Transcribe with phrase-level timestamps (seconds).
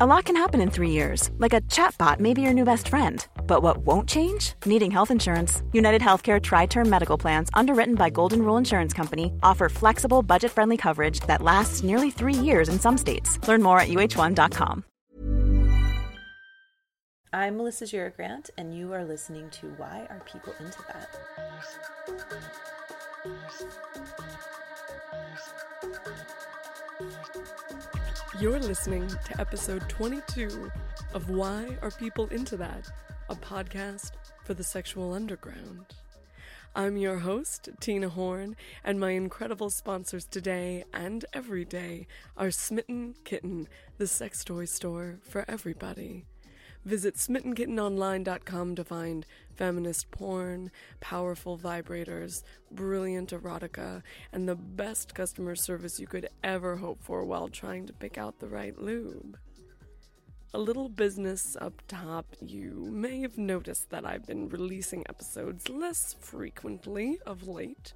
[0.00, 2.86] A lot can happen in three years, like a chatbot may be your new best
[2.86, 3.26] friend.
[3.48, 4.52] But what won't change?
[4.64, 5.64] Needing health insurance.
[5.72, 10.76] United Healthcare TriTerm Medical Plans, underwritten by Golden Rule Insurance Company, offer flexible, budget friendly
[10.76, 13.40] coverage that lasts nearly three years in some states.
[13.48, 14.84] Learn more at uhone.com.
[17.32, 21.08] I'm Melissa Gira Grant, and you are listening to Why Are People Into That?
[28.40, 30.70] You're listening to episode 22
[31.12, 32.88] of Why Are People Into That?
[33.28, 34.12] A podcast
[34.44, 35.86] for the sexual underground.
[36.76, 42.06] I'm your host, Tina Horn, and my incredible sponsors today and every day
[42.36, 43.66] are Smitten Kitten,
[43.96, 46.24] the sex toy store for everybody.
[46.84, 54.02] Visit smittenkittenonline.com to find feminist porn, powerful vibrators, brilliant erotica,
[54.32, 58.38] and the best customer service you could ever hope for while trying to pick out
[58.38, 59.36] the right lube.
[60.54, 66.16] A little business up top, you may have noticed that I've been releasing episodes less
[66.20, 67.92] frequently of late.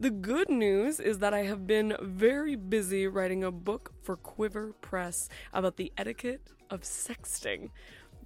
[0.00, 4.72] The good news is that I have been very busy writing a book for Quiver
[4.80, 7.68] Press about the etiquette of sexting.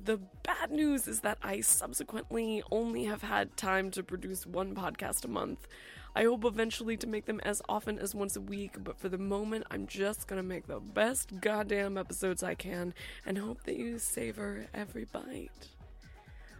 [0.06, 5.24] The bad news is that I subsequently only have had time to produce one podcast
[5.24, 5.66] a month.
[6.14, 9.18] I hope eventually to make them as often as once a week, but for the
[9.18, 12.94] moment, I'm just gonna make the best goddamn episodes I can
[13.26, 15.70] and hope that you savor every bite.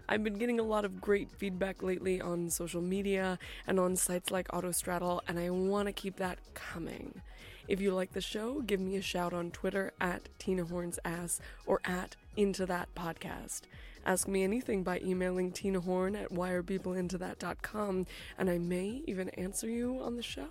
[0.09, 3.39] I've been getting a lot of great feedback lately on social media
[3.69, 7.23] and on sites like Autostraddle, and I want to keep that coming.
[7.69, 11.41] If you like the show, give me a shout on Twitter at Tina Horn's Ass
[11.65, 13.63] or at Into That Podcast.
[14.05, 18.07] Ask me anything by emailing Tina Horn at whyarepeopleintothat.com,
[18.39, 20.51] and I may even answer you on the show.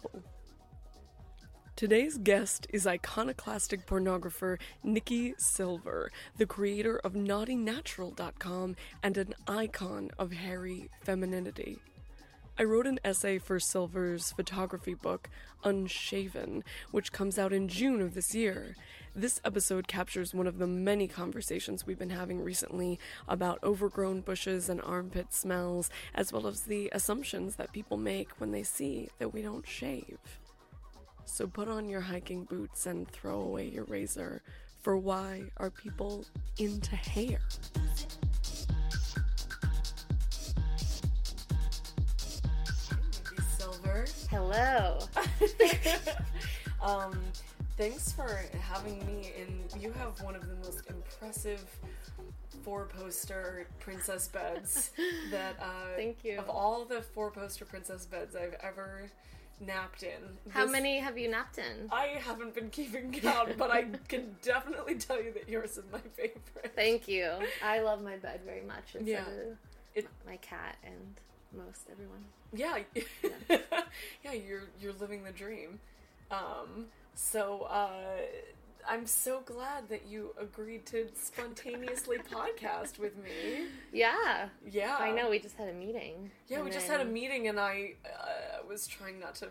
[1.75, 10.31] Today's guest is iconoclastic pornographer Nikki Silver, the creator of NaughtyNatural.com and an icon of
[10.31, 11.79] hairy femininity.
[12.57, 15.29] I wrote an essay for Silver's photography book,
[15.65, 18.77] Unshaven, which comes out in June of this year.
[19.17, 22.99] This episode captures one of the many conversations we've been having recently
[23.29, 28.51] about overgrown bushes and armpit smells, as well as the assumptions that people make when
[28.51, 30.17] they see that we don't shave.
[31.23, 34.41] So put on your hiking boots and throw away your razor,
[34.81, 36.25] for why are people
[36.59, 37.39] into hair?
[43.57, 44.05] Silver.
[44.29, 44.99] Hello.
[46.81, 47.17] um,
[47.77, 49.81] thanks for having me in.
[49.81, 51.63] You have one of the most impressive
[52.63, 54.91] four poster princess beds
[55.31, 55.65] that uh,
[55.95, 56.39] Thank you.
[56.39, 59.03] of all the four poster princess beds I've ever
[59.59, 60.09] napped in.
[60.49, 61.89] How this- many have you napped in?
[61.91, 65.99] I haven't been keeping count, but I can definitely tell you that yours is my
[66.15, 66.71] favorite.
[66.75, 67.31] Thank you.
[67.63, 68.95] I love my bed very much.
[68.95, 69.25] It's Yeah.
[69.93, 71.15] It- my cat and
[71.55, 72.23] most everyone.
[72.53, 72.79] Yeah,
[74.23, 75.79] yeah, you're you're living the dream.
[76.31, 78.21] Um, so uh,
[78.87, 83.65] I'm so glad that you agreed to spontaneously podcast with me.
[83.91, 84.49] Yeah.
[84.69, 85.29] Yeah, I know.
[85.29, 86.31] We just had a meeting.
[86.47, 89.49] Yeah, we and just had a meeting, and I uh, was trying not to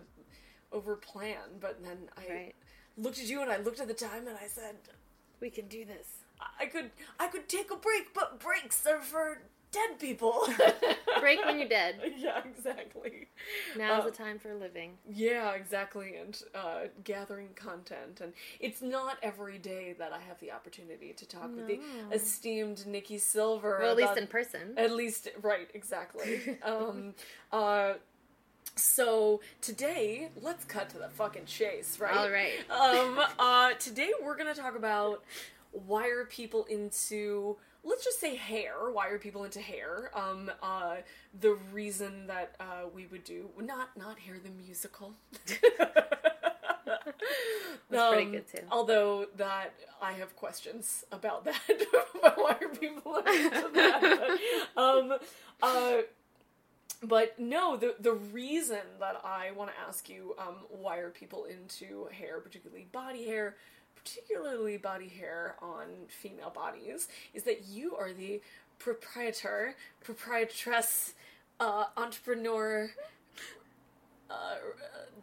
[0.73, 2.55] overplan, but then I Right.
[2.97, 4.77] looked at you and I looked at the time and I said,
[5.41, 6.09] We can do this.
[6.61, 9.43] I could I could take a break, but breaks are for
[9.75, 10.47] dead people.
[11.21, 11.97] Break when you're dead.
[12.17, 13.29] yeah, exactly.
[13.77, 14.93] Now's the time for living.
[15.09, 20.53] Yeah, exactly, and uh, gathering content, and it's not every day that I have the
[20.53, 21.81] opportunity to talk with the
[22.13, 23.79] esteemed Nikki Silver.
[23.81, 24.75] Well, at least in person.
[24.77, 26.59] At least, right, exactly.
[26.63, 27.15] um,
[27.53, 27.95] uh,
[28.77, 32.17] so today, let's cut to the fucking chase, right?
[32.17, 32.71] All right.
[32.71, 35.23] Um, uh, today we're gonna talk about
[35.87, 38.75] why are people into let's just say hair.
[38.93, 40.11] Why are people into hair?
[40.15, 40.97] Um uh
[41.39, 45.15] the reason that uh we would do not not hair the musical.
[47.91, 48.63] That's pretty Um, good, too.
[48.71, 51.61] although that i have questions about that.
[52.37, 54.39] Why are people into that?
[54.75, 55.15] But, um
[55.63, 55.97] uh
[57.03, 61.45] but no, the the reason that I want to ask you, um, why are people
[61.45, 63.57] into hair, particularly body hair,
[64.05, 68.41] particularly body hair on female bodies, is that you are the
[68.79, 71.15] proprietor, proprietress,
[71.59, 72.91] uh, entrepreneur,
[74.31, 74.57] uh,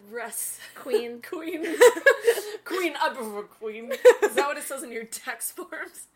[0.10, 1.22] Rest Queen.
[1.30, 1.64] Queen.
[2.66, 2.94] queen.
[3.02, 3.92] I prefer Queen.
[4.24, 6.08] Is that what it says in your text forms?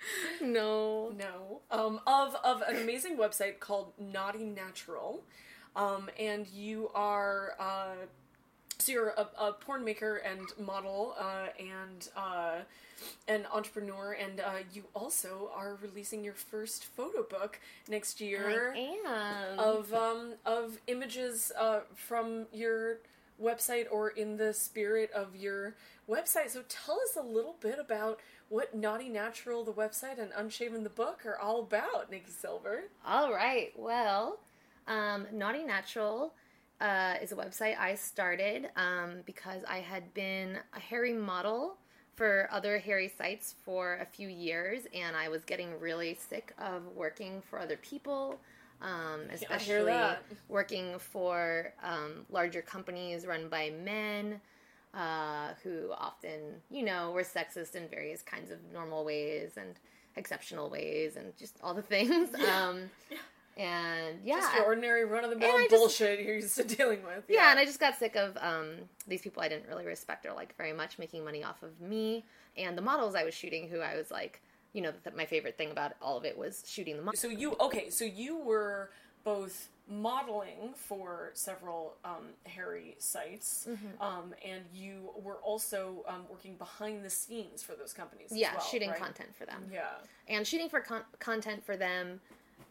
[0.41, 1.11] No.
[1.15, 1.61] No.
[1.71, 5.23] Um, of of an amazing website called Naughty Natural,
[5.75, 8.05] um, and you are uh,
[8.79, 12.55] so you're a, a porn maker and model uh, and uh,
[13.27, 18.97] an entrepreneur, and uh, you also are releasing your first photo book next year I
[19.05, 19.59] am.
[19.59, 22.97] of um, of images uh, from your
[23.41, 25.75] website or in the spirit of your
[26.09, 26.49] website.
[26.49, 28.19] So tell us a little bit about
[28.49, 32.83] what Naughty Natural, the website, and Unshaven the book are all about, Nikki Silver.
[33.05, 33.73] All right.
[33.75, 34.39] Well,
[34.87, 36.33] um, Naughty Natural
[36.81, 41.77] uh, is a website I started um, because I had been a hairy model
[42.15, 46.83] for other hairy sites for a few years, and I was getting really sick of
[46.95, 48.39] working for other people.
[48.81, 49.97] Um, especially
[50.49, 54.41] working for um, larger companies run by men
[54.93, 59.75] uh, who often, you know, were sexist in various kinds of normal ways and
[60.17, 62.29] exceptional ways and just all the things.
[62.35, 62.89] Um,
[63.57, 67.23] and yeah, Just your ordinary run of the mill bullshit you're used to dealing with.
[67.29, 68.71] yeah, and I just got sick of um,
[69.07, 72.25] these people I didn't really respect or like very much making money off of me
[72.57, 74.41] and the models I was shooting, who I was like,
[74.73, 77.19] you know, that my favorite thing about all of it was shooting the models.
[77.19, 77.89] So you okay?
[77.89, 78.91] So you were
[79.23, 84.01] both modeling for several um, hairy sites, Mm-hmm.
[84.01, 88.31] um, and you were also um, working behind the scenes for those companies.
[88.31, 88.99] as Yeah, well, shooting right?
[88.99, 89.63] content for them.
[89.71, 89.83] Yeah.
[90.27, 92.19] and shooting for con- content for them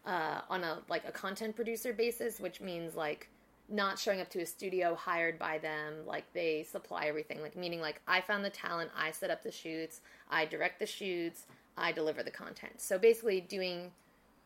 [0.05, 3.29] uh, on a like a content producer basis, which means like
[3.67, 5.93] not showing up to a studio hired by them.
[6.05, 7.41] Like they supply everything.
[7.41, 10.85] Like meaning like I found the talent, I set up the shoots, I direct the
[10.85, 11.45] shoots,
[11.77, 12.81] I deliver the content.
[12.81, 13.91] So basically doing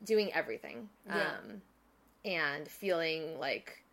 [0.03, 0.89] doing everything.
[1.05, 1.15] Yeah.
[1.15, 1.61] Um,
[2.25, 3.83] and feeling like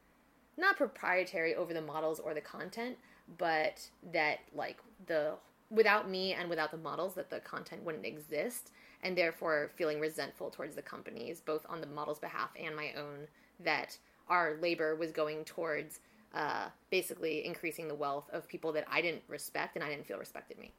[0.57, 2.97] not proprietary over the models or the content,
[3.39, 5.35] but that like the
[5.71, 8.71] without me and without the models that the content wouldn't exist
[9.07, 13.29] and therefore feeling resentful towards the companies both on the models behalf and my own
[13.65, 13.97] that
[14.29, 16.01] our labor was going towards
[16.35, 20.19] uh, basically increasing the wealth of people that I didn't respect and I didn't feel
[20.19, 20.73] respected me.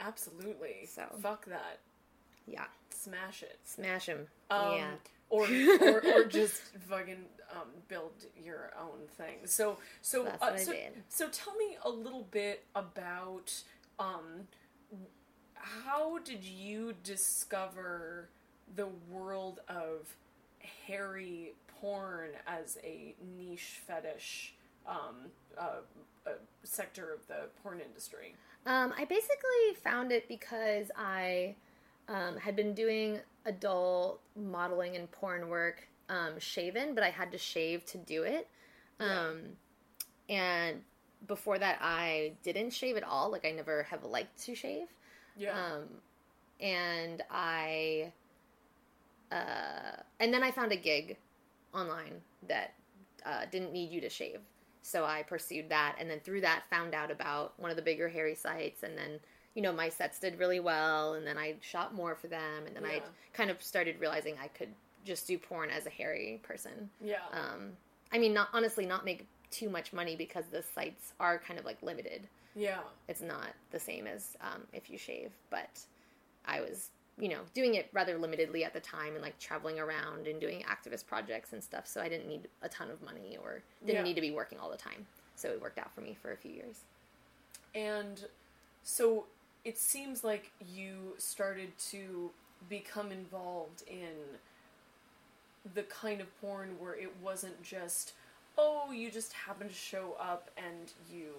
[0.00, 0.86] Absolutely.
[0.86, 1.04] So.
[1.20, 1.78] fuck that.
[2.46, 3.58] Yeah, Smash it.
[3.64, 4.26] smash them.
[4.50, 4.90] Um, yeah.
[5.30, 5.46] Or,
[5.80, 6.60] or or just
[6.90, 8.12] fucking um, build
[8.44, 9.38] your own thing.
[9.46, 11.02] So so That's uh, so, did.
[11.08, 13.54] so tell me a little bit about
[13.98, 14.46] um,
[15.62, 18.28] how did you discover
[18.74, 20.14] the world of
[20.86, 24.54] hairy porn as a niche fetish
[24.86, 25.16] um,
[25.58, 25.80] uh,
[26.26, 26.30] uh,
[26.64, 28.34] sector of the porn industry?
[28.66, 31.54] Um, I basically found it because I
[32.08, 37.38] um, had been doing adult modeling and porn work um, shaven, but I had to
[37.38, 38.48] shave to do it.
[39.00, 39.40] Um,
[40.28, 40.82] and
[41.26, 43.30] before that, I didn't shave at all.
[43.30, 44.88] Like, I never have liked to shave.
[45.36, 45.52] Yeah.
[45.52, 45.82] Um,
[46.60, 48.12] and I,
[49.30, 51.16] uh, and then I found a gig
[51.74, 52.74] online that
[53.24, 54.40] uh, didn't need you to shave.
[54.82, 58.08] So I pursued that, and then through that, found out about one of the bigger
[58.08, 59.20] hairy sites, and then
[59.54, 62.74] you know my sets did really well, and then I shot more for them, and
[62.74, 63.00] then I
[63.32, 64.70] kind of started realizing I could
[65.04, 66.90] just do porn as a hairy person.
[67.00, 67.16] yeah.
[67.32, 67.72] Um,
[68.12, 71.64] I mean, not honestly, not make too much money because the sites are kind of
[71.64, 72.78] like limited yeah.
[73.08, 75.80] it's not the same as um, if you shave but
[76.46, 80.26] i was you know doing it rather limitedly at the time and like traveling around
[80.26, 83.62] and doing activist projects and stuff so i didn't need a ton of money or
[83.86, 84.02] didn't Yeah.
[84.02, 85.06] need to be working all the time
[85.36, 86.80] so it worked out for me for a few years
[87.74, 88.24] And
[88.82, 89.26] so
[89.64, 92.30] it seems like you started to
[92.68, 94.38] become involved in
[95.74, 98.12] the kind of porn where it wasn't just,
[98.58, 101.30] oh, you just happened to show up and you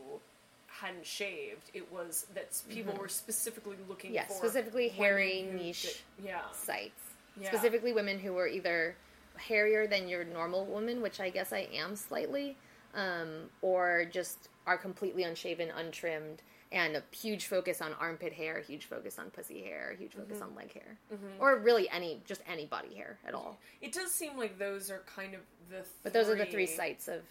[0.82, 1.70] hadn't shaved.
[1.74, 4.16] It was that people were specifically looking Mm-hmm.
[4.16, 6.42] Yeah, for specifically hairy, niche did- yeah.
[6.52, 7.02] sites
[7.40, 7.48] Yeah.
[7.50, 8.96] specifically women who were either
[9.38, 12.56] hairier than your normal woman which i guess i am slightly
[12.94, 18.86] um, or just are completely unshaven untrimmed and a huge focus on armpit hair huge
[18.86, 20.50] focus on pussy hair huge focus Mm-hmm.
[20.52, 20.98] on leg hair
[21.40, 25.02] or really any just any body hair at all It does seem like those are
[25.16, 25.84] kind of the.
[26.04, 27.22] but those are the three sites of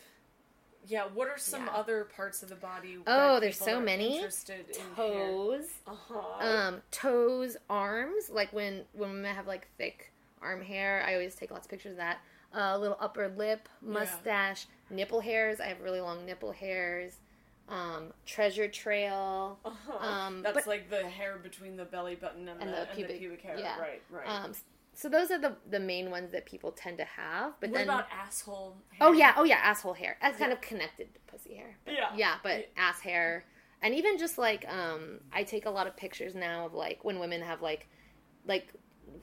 [0.86, 1.04] Yeah.
[1.06, 1.72] What are some Yeah.
[1.72, 2.98] other parts of the body?
[3.06, 4.16] Oh, there's so many.
[4.16, 6.46] Interested in toes Uh-huh.
[6.46, 8.30] um, toes, arms.
[8.30, 11.92] Like when when women have like thick arm hair, I always take lots of pictures
[11.92, 12.18] of that.
[12.54, 15.58] A uh, little upper lip, mustache, nipple hairs.
[15.60, 17.14] I have really long nipple hairs.
[17.68, 19.58] Um, treasure trail.
[19.64, 19.96] Uh-huh.
[20.06, 22.90] Um, That's but- like the hair between the belly button and, and the, the and
[22.90, 23.56] pubic, the pubic hair.
[23.58, 23.78] yeah.
[23.80, 24.28] Right, right.
[24.28, 24.52] Um,
[24.94, 27.54] so those are the the main ones that people tend to have.
[27.60, 28.76] But what then about asshole?
[28.90, 29.08] Hair?
[29.08, 30.16] oh yeah, oh yeah, asshole hair.
[30.20, 31.76] That's kind of connected to pussy hair.
[31.84, 32.10] But Yeah.
[32.16, 33.44] yeah, but ass hair,
[33.82, 37.18] and even just like um, I take a lot of pictures now of like when
[37.18, 37.88] women have like
[38.46, 38.72] like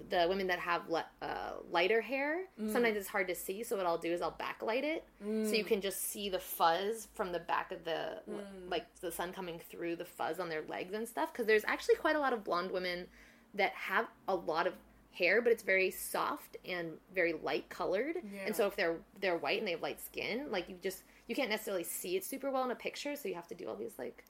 [0.10, 2.42] the women that have le- uh, lighter hair.
[2.60, 2.72] Mm.
[2.72, 5.04] Sometimes it's hard to see, so what I'll do is I'll backlight it,
[5.48, 8.70] so you can just see the fuzz from the back of the Mm.
[8.70, 11.32] like the sun coming through the fuzz on their legs and stuff.
[11.32, 13.08] Because there's actually quite a lot of blonde women
[13.54, 14.74] that have a lot of
[15.12, 18.16] hair, but it's very soft and very light colored.
[18.34, 18.42] Yeah.
[18.46, 21.36] And so if they're they're white and they have light skin, like you just you
[21.36, 23.76] can't necessarily see it super well in a picture, so you have to do all
[23.76, 24.24] these like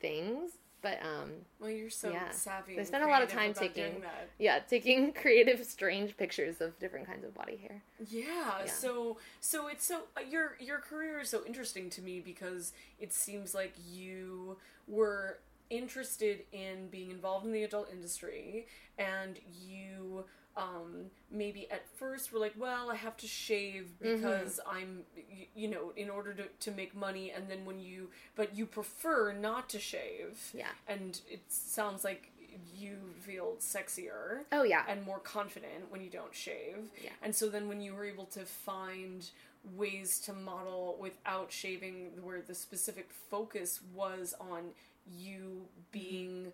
[0.00, 0.52] things.
[0.82, 2.72] But um Well, you're so yeah, savvy.
[2.72, 4.30] they and spend a lot of time taking that.
[4.38, 7.82] yeah taking creative, strange pictures of different kinds of body hair.
[8.08, 8.66] Yeah, Yeah.
[8.66, 13.12] so so it's so uh, your your career is so interesting to me because it
[13.12, 14.56] seems like you
[14.88, 15.38] were
[15.70, 18.66] interested in being involved in the adult industry
[18.98, 20.24] and you
[20.56, 25.68] um maybe at first were like well i have to shave because i'm y- you
[25.68, 29.68] know in order to, to make money and then when you but you prefer not
[29.68, 30.66] to shave Yeah.
[30.88, 32.32] and it sounds like
[32.76, 34.82] you feel sexier Oh yeah.
[34.88, 36.90] and more confident when you don't shave.
[37.02, 37.10] Yeah.
[37.22, 39.30] And so then when you were able to find
[39.76, 44.70] ways to model without shaving where the specific focus was on
[45.16, 45.62] you
[45.92, 46.52] being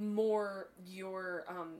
[0.00, 1.74] more your um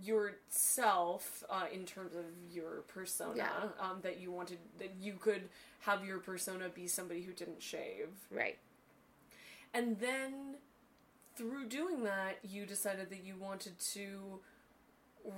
[0.00, 3.50] yourself uh, in terms of your persona Yeah.
[3.80, 5.48] um, that you wanted that you could
[5.80, 8.58] have your persona be somebody who didn't shave right.
[9.74, 10.54] and then
[11.36, 14.40] through doing that, you decided that you wanted to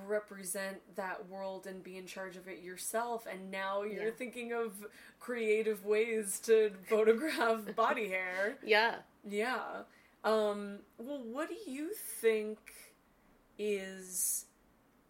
[0.06, 3.26] represent that world and be in charge of it yourself.
[3.30, 4.10] And now you're Yeah.
[4.16, 4.72] thinking of
[5.18, 8.58] creative ways to photograph body hair.
[8.64, 8.96] Yeah.
[9.28, 9.82] Yeah.
[10.24, 12.58] Um, well, what do you think
[13.58, 14.46] is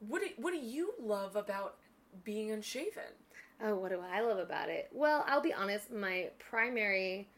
[0.00, 1.76] what do, what do you love about
[2.24, 3.02] being unshaven?
[3.62, 4.88] Oh, what do I love about it?
[4.92, 7.28] Well, I'll be honest, my primary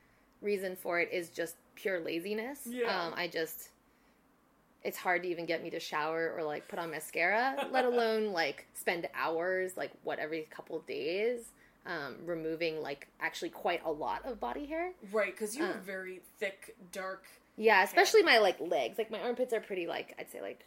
[0.40, 2.60] reason for it is just pure laziness.
[2.64, 3.06] Yeah.
[3.06, 3.70] Um, I just
[4.84, 8.32] it's hard to even get me to shower or like put on mascara, let alone
[8.32, 11.50] like spend hours, like what every couple of days,
[11.86, 14.92] um, removing like actually quite a lot of body hair.
[15.12, 15.80] Right, because you have Uh.
[15.80, 17.24] very thick, dark.
[17.56, 18.98] Yeah, especially my like legs.
[18.98, 20.64] Like my armpits are pretty like I'd say like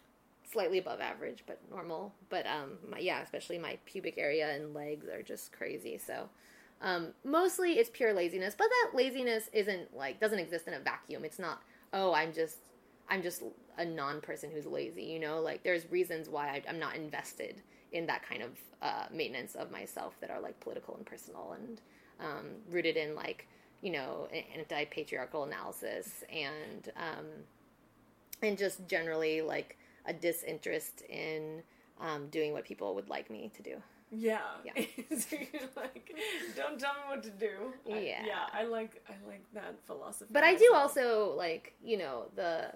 [0.52, 2.14] slightly above average, but normal.
[2.30, 5.98] But um, my, yeah, especially my pubic area and legs are just crazy.
[5.98, 6.30] So
[6.82, 11.26] um, mostly it's pure laziness, but that laziness isn't like doesn't exist in a vacuum.
[11.26, 12.58] It's not oh I'm just
[13.10, 13.44] I'm just
[13.78, 15.04] a non person who's lazy.
[15.04, 19.06] You know, like there's reasons why I, I'm not invested in that kind of uh,
[19.14, 21.82] maintenance of myself that are like political and personal and
[22.20, 23.48] um, rooted in like
[23.82, 27.26] you know anti patriarchal analysis and um,
[28.42, 31.62] and just generally like a disinterest in
[32.00, 33.76] um, doing what people would like me to do.
[34.12, 34.40] Yeah.
[34.64, 34.84] Yeah.
[35.18, 36.16] so you're like,
[36.56, 37.74] don't tell me what to do.
[37.92, 38.24] I- Yeah.
[38.26, 38.46] yeah.
[38.54, 40.30] I like I like that philosophy.
[40.32, 42.72] But I do also like you know the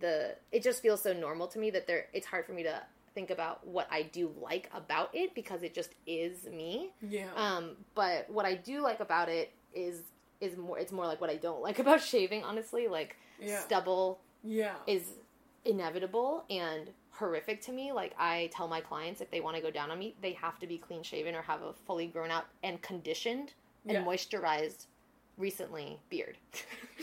[0.00, 2.82] the it just feels so normal to me that there it's hard for me to
[3.14, 6.90] think about what I do like about it because it just is me.
[7.02, 7.26] Yeah.
[7.36, 10.02] Um, but what I do like about it is
[10.40, 12.44] is more it's more like what I don't like about shaving.
[12.44, 13.58] Honestly, like Yeah.
[13.60, 14.74] stubble yeah.
[14.86, 15.02] is
[15.64, 17.92] inevitable and horrific to me.
[17.92, 20.58] Like I tell my clients if they want to go down on me, they have
[20.60, 23.52] to be clean shaven or have a fully grown out and conditioned
[23.84, 24.04] and Yeah.
[24.04, 24.86] moisturized
[25.38, 26.36] recently beard.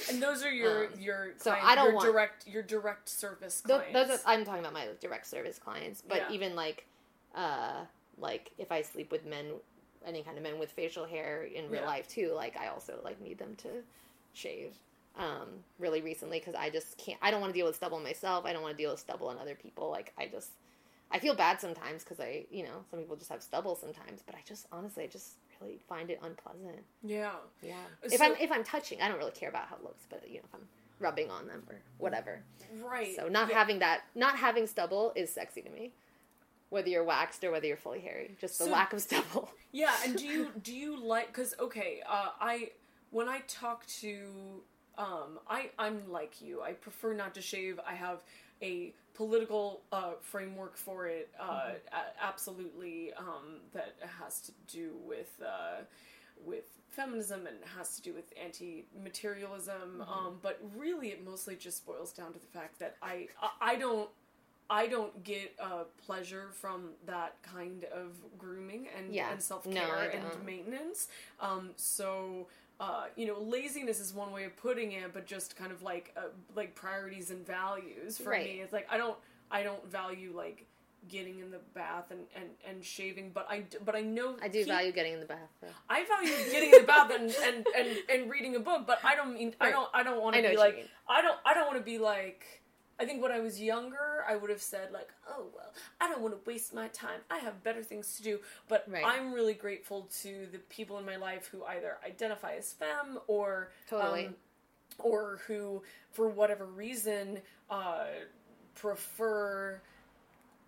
[0.09, 3.09] and those are your um, your so client- I don't your want- direct your direct
[3.09, 3.93] service clients.
[3.93, 6.31] those are, I'm talking about my direct service clients, but Yeah.
[6.31, 6.85] even like
[7.33, 7.85] uh
[8.17, 9.45] like if I sleep with men
[10.05, 11.87] any kind of men with facial hair in real Yeah.
[11.87, 13.69] life too, like I also like need them to
[14.33, 14.73] shave
[15.17, 15.47] um
[15.79, 18.45] really recently cuz I just can't I don't want to deal with stubble myself.
[18.45, 19.89] I don't want to deal with stubble on other people.
[19.89, 20.51] Like I just
[21.11, 24.35] I feel bad sometimes cuz I, you know, some people just have stubble sometimes, but
[24.35, 26.83] I just honestly I just really find it unpleasant.
[27.03, 27.31] yeah.
[27.61, 27.75] Yeah.
[28.07, 30.27] So- if I'm if I'm touching, I don't really care about how it looks, but
[30.27, 30.67] you know, if I'm
[30.99, 32.41] rubbing on them or whatever.
[32.81, 33.15] Right.
[33.15, 33.57] So not Yeah.
[33.57, 35.91] having that, not having stubble is sexy to me.
[36.69, 39.49] Whether you're waxed or whether you're fully hairy, just the So- lack of stubble.
[39.71, 42.71] Yeah, and do you do you like cuz okay, uh I
[43.11, 44.63] when I talk to
[44.97, 46.61] um I I'm like you.
[46.61, 47.79] I prefer not to shave.
[47.85, 48.23] I have
[48.61, 55.41] a political uh framework for it uh a- absolutely um that has to do with
[55.45, 55.81] uh
[56.45, 62.11] with feminism and has to do with anti-materialism um but really it mostly just boils
[62.11, 64.09] down to the fact that I I, I don't
[64.67, 69.31] I don't get uh, pleasure from that kind of grooming and, Yeah.
[69.31, 71.07] and self care No, and maintenance.
[71.39, 72.47] Um, so,
[72.79, 76.13] uh, you know, laziness is one way of putting it, but just kind of like
[76.17, 76.21] uh,
[76.55, 78.45] like priorities and values for Right.
[78.45, 78.59] me.
[78.61, 79.17] It's like I don't
[79.51, 80.65] I don't value like
[81.07, 84.65] getting in the bath and, and, and shaving, but I but I know I do
[84.65, 85.49] value getting in the bath.
[85.61, 85.67] Though.
[85.89, 89.15] I value getting in the bath and, and, and, and reading a book, but I
[89.15, 90.89] don't mean I don't I don't want to be like.
[91.07, 92.63] I don't I don't want to be like
[92.99, 96.21] I think when I was younger I would have said like oh well I don't
[96.21, 98.39] want to waste my time I have better things to do
[98.69, 99.03] but Right.
[99.05, 103.71] I'm really grateful to the people in my life who either identify as femme or
[103.89, 104.27] Totally.
[104.27, 104.35] um,
[104.99, 107.39] or who for whatever reason
[107.69, 108.05] uh,
[108.75, 109.81] prefer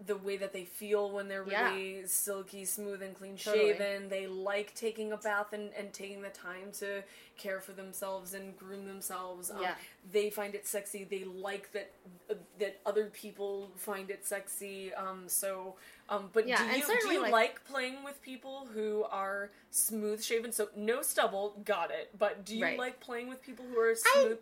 [0.06, 1.74] the way that they feel when they're Yeah.
[1.74, 3.72] really silky smooth and clean Totally.
[3.74, 7.04] shaven they like taking a bath and, and taking the time to
[7.36, 9.76] care for themselves and groom themselves um, Yeah.
[10.12, 11.92] they find it sexy they like that
[12.30, 15.76] uh, that other people find it sexy um, so
[16.10, 20.22] um, but Yeah, do you, do you like- like playing with people who are smooth
[20.24, 22.78] shaven so no stubble got it but do you Right.
[22.78, 24.38] like playing with people who are smooth clean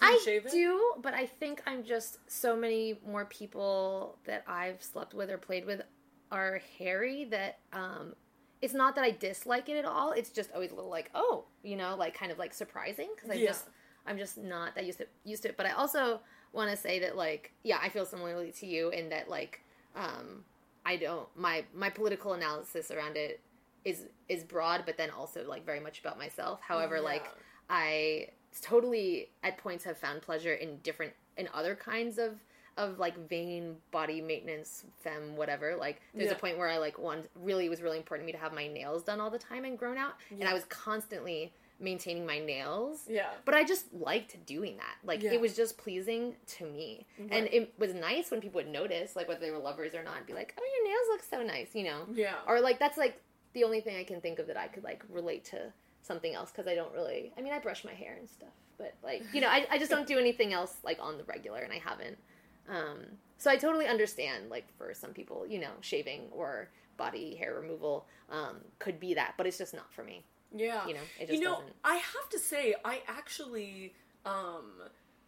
[0.00, 5.30] I do, but I think I'm just so many more people that I've slept with
[5.30, 5.82] or played with
[6.30, 8.14] are hairy that um
[8.60, 10.12] it's not that I dislike it at all.
[10.12, 13.30] It's just always a little like, oh, you know, like kind of like surprising because
[13.30, 13.46] I Yeah.
[13.48, 13.66] just
[14.06, 15.56] I'm just not that used to used to it.
[15.56, 16.20] But I also
[16.52, 19.60] want to say that like, yeah, I feel similarly to you in that like
[19.94, 20.44] um
[20.84, 23.40] I don't my my political analysis around it
[23.84, 26.60] is is broad but then also like very much about myself.
[26.60, 27.26] However, like
[27.70, 28.28] I
[28.62, 32.34] totally at points have found pleasure in different in other kinds of
[32.76, 36.36] of like vain body maintenance femme whatever like there's Yeah.
[36.36, 38.52] a point where i like one really it was really important to me to have
[38.52, 42.38] my nails done all the time and grown out and i was constantly maintaining my
[42.40, 43.26] nails Yeah.
[43.44, 45.32] but i just liked doing that like Yeah.
[45.32, 49.26] it was just pleasing to me and it was nice when people would notice like
[49.28, 51.84] whether they were lovers or not be like oh your nails look so nice you
[51.84, 52.34] know Yeah.
[52.46, 53.20] or like that's like
[53.54, 55.72] the only thing I can think of that I could like relate to
[56.08, 57.32] something else because I don't really.
[57.38, 58.48] I mean, I brush my hair and stuff,
[58.78, 61.60] but like you know, I I just don't do anything else like on the regular,
[61.60, 62.18] and I haven't.
[62.68, 62.98] Um,
[63.38, 68.06] so I totally understand like for some people, you know, shaving or body hair removal
[68.30, 70.24] um, could be that, but it's just not for me.
[70.54, 70.86] Yeah.
[70.88, 73.94] You know, it just you know, doesn't- I have to say, I actually,
[74.26, 74.72] um,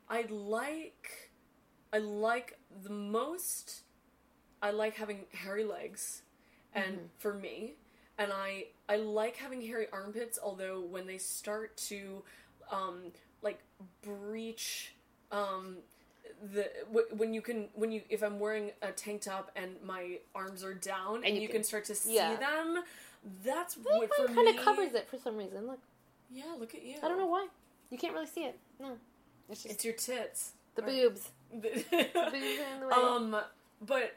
[0.08, 1.30] I like,
[1.92, 3.82] I like the most,
[4.60, 6.22] I like having hairy legs,
[6.74, 7.04] and Mm-hmm.
[7.18, 7.74] for me,
[8.18, 12.22] and I, I like having hairy armpits, although when they start to,
[12.72, 13.60] um, like,
[14.02, 14.92] breach,
[15.30, 15.76] um,
[16.52, 20.18] the w- when you can when you if I'm wearing a tank top and my
[20.34, 22.34] arms are down and, you you can- can, start to see yeah.
[22.36, 22.82] them,
[23.44, 25.66] that's what for kind of covers it for some reason.
[25.66, 25.80] Look,
[26.30, 26.96] Yeah, look at you.
[27.02, 27.46] I don't know why.
[27.90, 28.58] You can't really see it.
[28.80, 28.96] No,
[29.50, 30.52] it's just It's your tits.
[30.74, 31.30] the Or- boobs.
[31.52, 32.92] boobs Boobs are in the way.
[32.94, 33.36] um,
[33.82, 34.14] but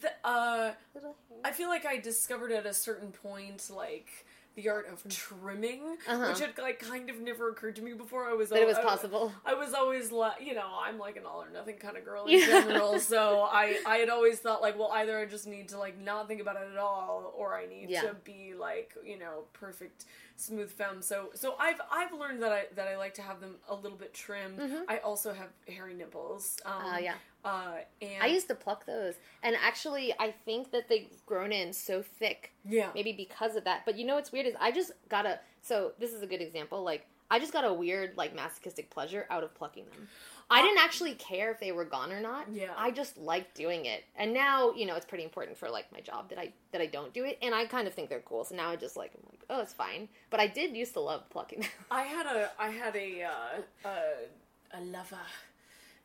[0.00, 1.16] the, uh, Little.
[1.44, 4.08] I feel like I discovered at a certain point, like
[4.56, 6.28] the art of trimming, Uh-huh.
[6.28, 8.24] which had like kind of never occurred to me before.
[8.28, 9.32] I was That it was possible.
[9.44, 12.26] I was always like, you know, I'm like an all or nothing kind of girl
[12.26, 12.46] in Yeah.
[12.46, 12.98] general.
[13.00, 16.28] So I, I had always thought like, well, either I just need to like not
[16.28, 18.02] think about it at all, or I need Yeah.
[18.02, 20.04] to be like, you know, perfect
[20.36, 21.02] smooth femme.
[21.02, 23.98] So, so I've I've learned that I that I like to have them a little
[23.98, 24.60] bit trimmed.
[24.88, 26.58] I also have hairy nipples.
[26.64, 26.94] Um, Mm-hmm.
[26.94, 27.14] Uh, yeah.
[27.44, 31.72] Uh, and I used to pluck those, and actually, I think that they've grown in
[31.72, 32.52] so thick.
[32.64, 32.88] Yeah.
[32.94, 33.82] Maybe because of that.
[33.84, 35.38] But you know what's weird is I just got a.
[35.62, 36.82] So this is a good example.
[36.82, 40.08] Like I just got a weird like masochistic pleasure out of plucking them.
[40.50, 42.46] I didn't actually care if they were gone or not.
[42.52, 42.68] Yeah.
[42.76, 46.00] I just liked doing it, and now you know it's pretty important for like my
[46.00, 48.44] job that I that I don't do it, and I kind of think they're cool.
[48.44, 50.08] So now I just like I'm like oh it's fine.
[50.30, 51.70] But I did used to love plucking them.
[51.90, 55.16] I had a I had a uh, a, a lover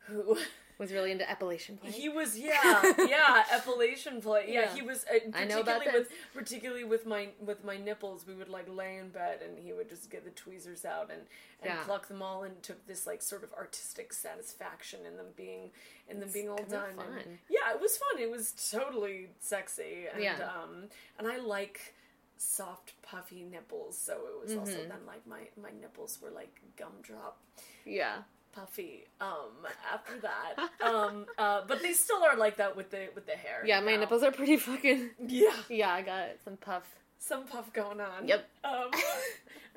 [0.06, 0.38] who
[0.80, 1.90] Was really into epilation play.
[1.90, 4.74] he was yeah yeah epilation play yeah, Yeah.
[4.74, 6.18] he was uh, I know about particularly with this.
[6.32, 9.90] particularly with my with my nipples we would like lay in bed and he would
[9.90, 11.20] just get the tweezers out and
[11.62, 11.82] and Yeah.
[11.84, 15.70] pluck them all and took this like sort of artistic satisfaction in them being
[16.08, 20.22] in them being all done and- yeah it was fun it was totally sexy and
[20.24, 20.36] Yeah.
[20.62, 20.84] um
[21.18, 21.94] and I like
[22.38, 24.88] soft puffy nipples so it was also Mm-hmm.
[24.88, 27.36] then like my my nipples were like gumdrop
[27.84, 28.22] yeah.
[28.52, 29.50] Puffy um
[29.92, 33.62] after that um uh but they still are like that with the with the hair
[33.64, 34.00] Yeah, my now.
[34.00, 35.10] nipples are pretty fucking.
[35.26, 36.84] yeah Yeah, I got some puff.
[37.18, 38.48] some puff going on Yep.
[38.64, 38.90] um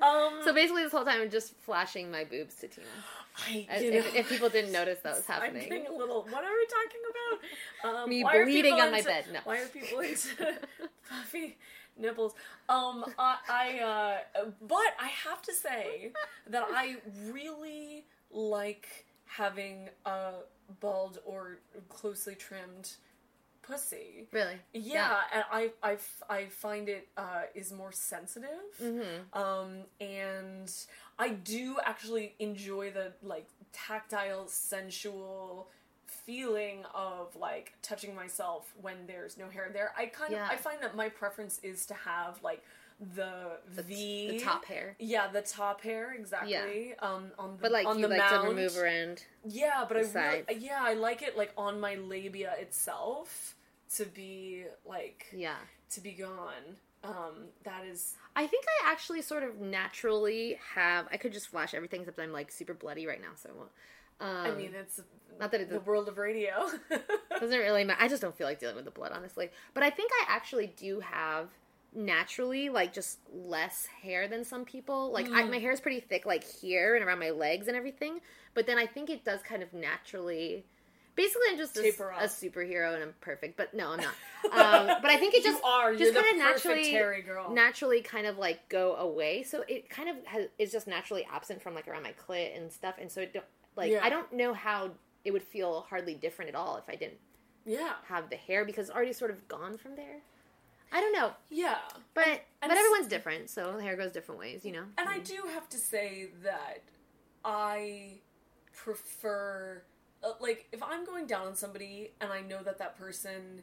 [0.02, 2.86] um So basically, this whole time I'm just flashing my boobs to Tina.
[3.48, 5.92] I, As- you If, know, if people didn't notice that was happening I'm getting a
[5.96, 9.40] little what are we talking about um Me bleeding on my into- bed, no.
[9.44, 10.58] why are people into
[11.08, 11.56] puffy
[11.96, 12.32] nipples
[12.68, 13.78] um I, I
[14.40, 16.10] uh but I have to say
[16.48, 16.96] that I
[17.30, 20.32] really like having a
[20.80, 22.92] bald or closely trimmed
[23.62, 24.56] pussy Really?
[24.74, 25.70] yeah, and I,
[26.46, 28.48] find it uh, is more sensitive
[28.82, 29.38] Mm-hmm.
[29.40, 30.70] um, and
[31.18, 35.68] i do actually enjoy the like tactile sensual
[36.06, 39.92] feeling of like touching myself when there's no hair there.
[39.98, 40.44] I kind Yeah.
[40.46, 42.62] of I find that my preference is to have like
[43.00, 44.96] the The, V the top hair.
[44.98, 46.94] Yeah, the top hair exactly.
[47.00, 48.42] Um, on the But like on you the like mound.
[48.42, 49.24] to remove around.
[49.44, 53.56] Yeah, but I the really, yeah, I like it like on my labia itself
[53.96, 55.56] to be like Yeah.
[55.90, 56.76] to be gone.
[57.02, 61.06] Um, that is I think I actually sort of naturally have.
[61.12, 63.70] I could just flash everything except I'm like super bloody right now, so I won't.
[64.20, 65.00] Um, I mean, it's
[65.38, 66.66] not that it the world of radio.
[67.40, 68.02] doesn't really matter.
[68.02, 69.50] I just don't feel like dealing with the blood, honestly.
[69.74, 71.48] But I think I actually do have
[71.94, 75.12] naturally like just less hair than some people.
[75.12, 78.20] Like I, my hair is pretty thick, like here and around my legs and everything.
[78.54, 80.64] But then I think it does kind of naturally.
[81.16, 83.56] Basically, I'm just a, a superhero and I'm perfect.
[83.56, 84.14] But no, I'm not.
[84.44, 85.94] Um, but I think it You just are.
[85.94, 86.92] just kind of naturally
[87.50, 89.42] naturally kind of like go away.
[89.42, 92.70] So it kind of has, is just naturally absent from like around my clit and
[92.70, 92.96] stuff.
[93.00, 94.00] And so it don't, like Yeah.
[94.02, 94.90] I don't know how
[95.24, 97.18] it would feel hardly different at all if I didn't
[97.64, 100.18] yeah, have the hair because it's already sort of gone from there.
[100.92, 101.78] I don't know, yeah.
[102.14, 104.84] but and but s- everyone's different, so hair goes different ways, you know.
[104.98, 106.82] And I do have to say that
[107.44, 108.20] I
[108.72, 109.82] prefer,
[110.22, 113.62] uh, like, if I'm going down on somebody and I know that that person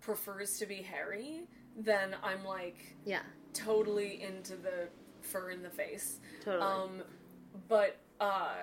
[0.00, 1.42] prefers to be hairy,
[1.76, 3.20] then I'm like Yeah,
[3.54, 4.88] totally into the
[5.22, 6.18] fur in the face.
[6.44, 6.62] totally.
[6.62, 7.02] Um,
[7.68, 8.54] but uh,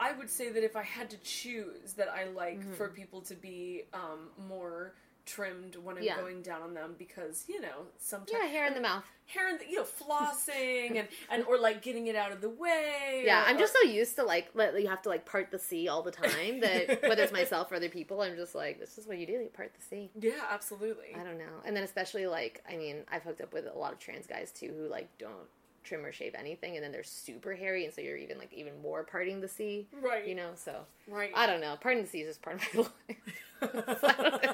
[0.00, 2.74] I would say that if I had to choose, that I like Mm-hmm.
[2.74, 4.94] for people to be um, more
[5.26, 6.20] trimmed when I'm Yeah.
[6.20, 9.04] going down on them because you know sometimes yeah, hair in the mouth.
[9.26, 12.48] hair in the, you know flossing and and or like getting it out of the
[12.50, 13.22] way.
[13.24, 15.58] Yeah, or- I'm just so used to like let you have to like part the
[15.58, 18.98] sea all the time that whether it's myself or other people, I'm just like this
[18.98, 20.10] is what you do, you part the sea.
[20.20, 21.14] yeah, absolutely.
[21.18, 21.60] I don't know.
[21.64, 24.50] And then especially like I mean, I've hooked up with a lot of trans guys
[24.52, 25.48] too who like don't
[25.84, 28.72] trim or shave anything and then they're super hairy and so you're even like even
[28.82, 29.86] more parting the sea.
[30.02, 30.26] Right.
[30.26, 31.30] You know, so Right.
[31.34, 31.76] I don't know.
[31.80, 32.80] Parting the sea is just part of my
[33.70, 34.53] life.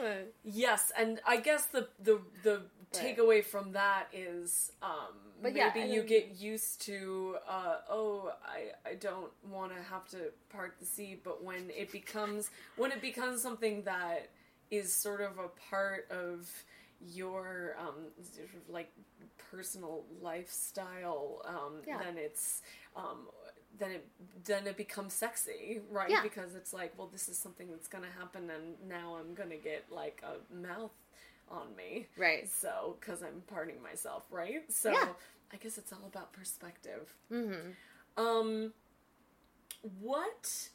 [0.00, 0.24] So I don't know.
[0.24, 5.72] But- Yes, and I guess the the the takeaway from that is um, maybe yeah,
[5.84, 10.86] you get used to uh, oh I I don't want to have to part the
[10.86, 14.30] sea, but when it becomes when it becomes something that
[14.70, 16.50] is sort of a part of
[17.00, 18.90] your um, sort of like
[19.50, 21.98] personal lifestyle, um, Yeah.
[21.98, 22.62] then it's
[22.96, 23.28] um,
[23.78, 24.06] then it
[24.44, 26.10] then it becomes sexy, right?
[26.10, 26.22] Yeah.
[26.22, 29.86] Because it's like, well, this is something that's gonna happen, and now I'm gonna get
[29.90, 30.92] like a mouth
[31.50, 32.48] on me, Right.
[32.48, 34.62] So, because I'm parting myself, right?
[34.72, 35.08] So, Yeah.
[35.52, 37.12] I guess it's all about perspective.
[37.30, 37.74] Mhm.
[38.16, 38.72] Um,
[40.00, 40.68] what?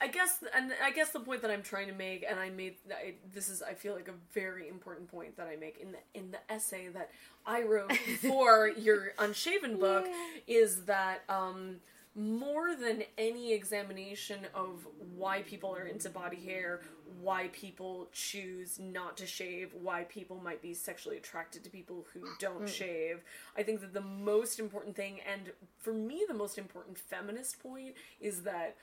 [0.00, 2.76] I guess, and I guess the point that I'm trying to make, and I made
[2.90, 5.98] I, this is, I feel like a very important point that I make in the
[6.14, 7.10] in the essay that
[7.46, 10.06] I wrote for your Unshaven book,
[10.46, 11.76] is that um,
[12.14, 16.82] more than any examination of why people are into body hair,
[17.20, 22.20] why people choose not to shave, why people might be sexually attracted to people who
[22.38, 22.68] don't mm.
[22.68, 23.22] shave.
[23.56, 27.94] I think that the most important thing, and for me, the most important feminist point,
[28.20, 28.76] is that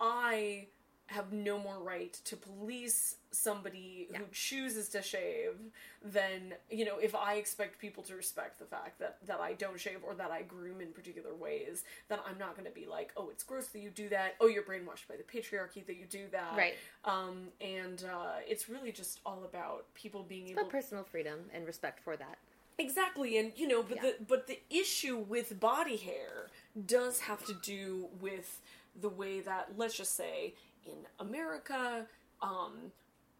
[0.00, 0.66] I
[1.06, 5.54] have no more right to police somebody who chooses to shave
[6.02, 9.78] than you know if i expect people to respect the fact that that i don't
[9.80, 13.12] shave or that i groom in particular ways then i'm not going to be like
[13.16, 16.06] oh it's gross that you do that oh you're brainwashed by the patriarchy that you
[16.08, 16.74] do that Right.
[17.04, 21.66] um and uh it's really just all about people being able About personal freedom and
[21.66, 22.38] respect for that.
[22.78, 24.02] Exactly, and you know, but Yeah.
[24.02, 26.48] the but the issue with body hair
[26.86, 28.60] does have to do with
[29.00, 30.54] the way that let's just say
[30.86, 32.06] in America,
[32.40, 32.92] um,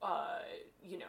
[0.02, 0.38] uh,
[0.84, 1.04] you know,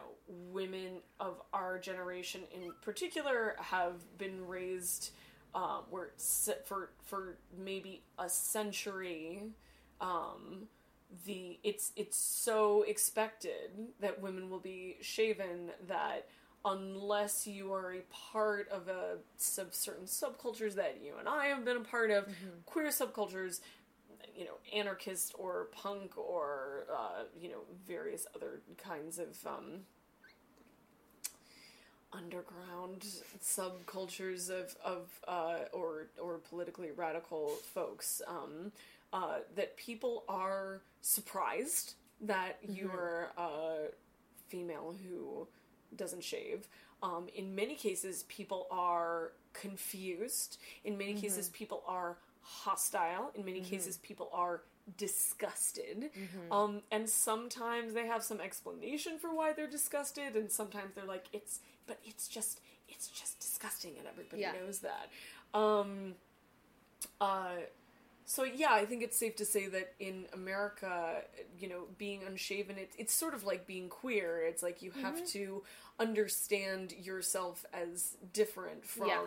[0.52, 5.10] women of our generation in particular have been raised
[5.54, 6.10] um, where
[6.64, 9.42] for for maybe a century.
[10.00, 10.68] Um,
[11.26, 13.70] the it's it's so expected
[14.00, 16.26] that women will be shaven that
[16.64, 18.00] unless you are a
[18.32, 22.26] part of a sub certain subcultures that you and I have been a part of,
[22.66, 23.60] queer subcultures,
[24.36, 29.80] you know, anarchist or punk or uh, you know various other kinds of um,
[32.12, 33.04] underground
[33.42, 38.72] subcultures of of uh, or or politically radical folks um,
[39.12, 43.88] uh, that people are surprised that you're a
[44.48, 45.46] female who
[45.96, 46.66] doesn't shave.
[47.02, 50.58] Um, in many cases, people are confused.
[50.84, 53.32] In many cases, people are hostile.
[53.34, 54.62] In many cases, people are
[54.98, 56.10] disgusted.
[56.50, 61.26] Um, and sometimes they have some explanation for why they're disgusted, and sometimes they're like,
[61.32, 64.52] "It's," but it's just, it's just disgusting, and everybody Yeah.
[64.52, 65.10] knows that.
[65.58, 66.14] Um,
[67.20, 67.56] uh,
[68.26, 71.22] So yeah, I think it's safe to say that in America,
[71.58, 74.42] you know, being unshaven, it, it's sort of like being queer.
[74.46, 75.26] It's like you have Mm-hmm.
[75.26, 75.62] to
[76.00, 79.20] understand yourself as different from, Yeah.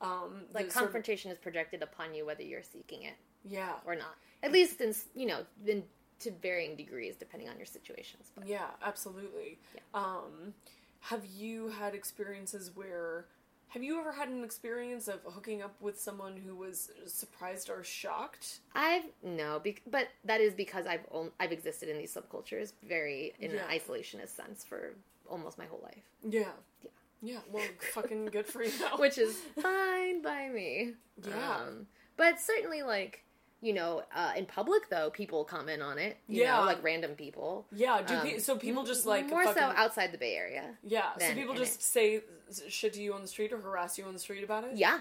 [0.00, 3.14] Um, Like the sort of- confrontation is projected upon you whether you're seeking it
[3.48, 4.16] yeah, or not.
[4.42, 5.84] At least in you know, in
[6.20, 8.30] to varying degrees depending on your situations.
[8.34, 9.58] But yeah, absolutely.
[9.94, 10.54] Um,
[11.00, 13.26] have you had experiences where?
[13.68, 17.82] Have you ever had an experience of hooking up with someone who was surprised or
[17.84, 18.60] shocked?
[18.74, 23.34] I've no, bec- but that is because I've on- I've existed in these subcultures very
[23.40, 23.68] in Yeah.
[23.68, 24.94] an isolationist sense for
[25.28, 26.52] almost my whole life, Yeah.
[26.82, 26.90] Yeah.
[27.26, 27.38] Yeah.
[27.50, 28.70] Well, fucking good for you.
[28.98, 30.92] which is fine by me.
[31.26, 31.56] Yeah.
[31.66, 31.86] Um,
[32.16, 33.22] but certainly, like
[33.62, 36.18] you know, uh, in public though, people comment on it.
[36.28, 36.58] You Yeah.
[36.60, 37.66] know, like random people.
[37.72, 38.02] Yeah.
[38.02, 40.76] Do Um, pe- so people just like more so outside the Bay Area.
[40.84, 41.16] Yeah.
[41.18, 41.82] So people just it.
[41.82, 42.20] say
[42.68, 44.76] shit to you on the street or harass you on the street about it.
[44.76, 45.00] Yeah.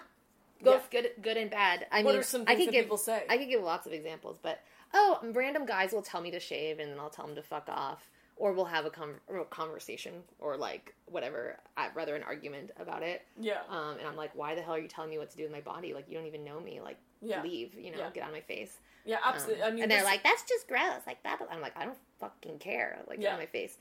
[0.63, 1.01] Both Yeah.
[1.01, 1.85] good good and bad.
[1.91, 3.23] I What mean, are some I things could that give, people say?
[3.29, 4.61] I could give lots of examples, but
[4.93, 7.65] oh, random guys will tell me to shave and then I'll tell them to fuck
[7.67, 8.09] off.
[8.37, 9.19] Or we'll have a, con-
[9.49, 13.21] conversation or like whatever, I'd rather an argument about it.
[13.39, 13.59] Yeah.
[13.69, 15.53] Um, and I'm like, why the hell are you telling me what to do with
[15.53, 15.93] my body?
[15.93, 16.81] Like, you don't even know me.
[16.81, 17.41] Like, Yeah.
[17.41, 18.09] leave, you know, Yeah.
[18.13, 18.75] get out of my face.
[19.05, 19.15] yeah.
[19.17, 19.63] Um, Absolutely.
[19.63, 21.01] I mean, and they're like, that's just gross.
[21.07, 21.39] Like that.
[21.49, 22.99] I'm like, I don't fucking care.
[23.07, 23.29] Like, get Yeah.
[23.29, 23.77] out of my face.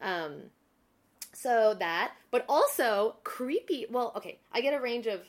[0.00, 0.50] Um,
[1.32, 3.86] so that, but also creepy.
[3.90, 5.28] Well, okay, I get a range of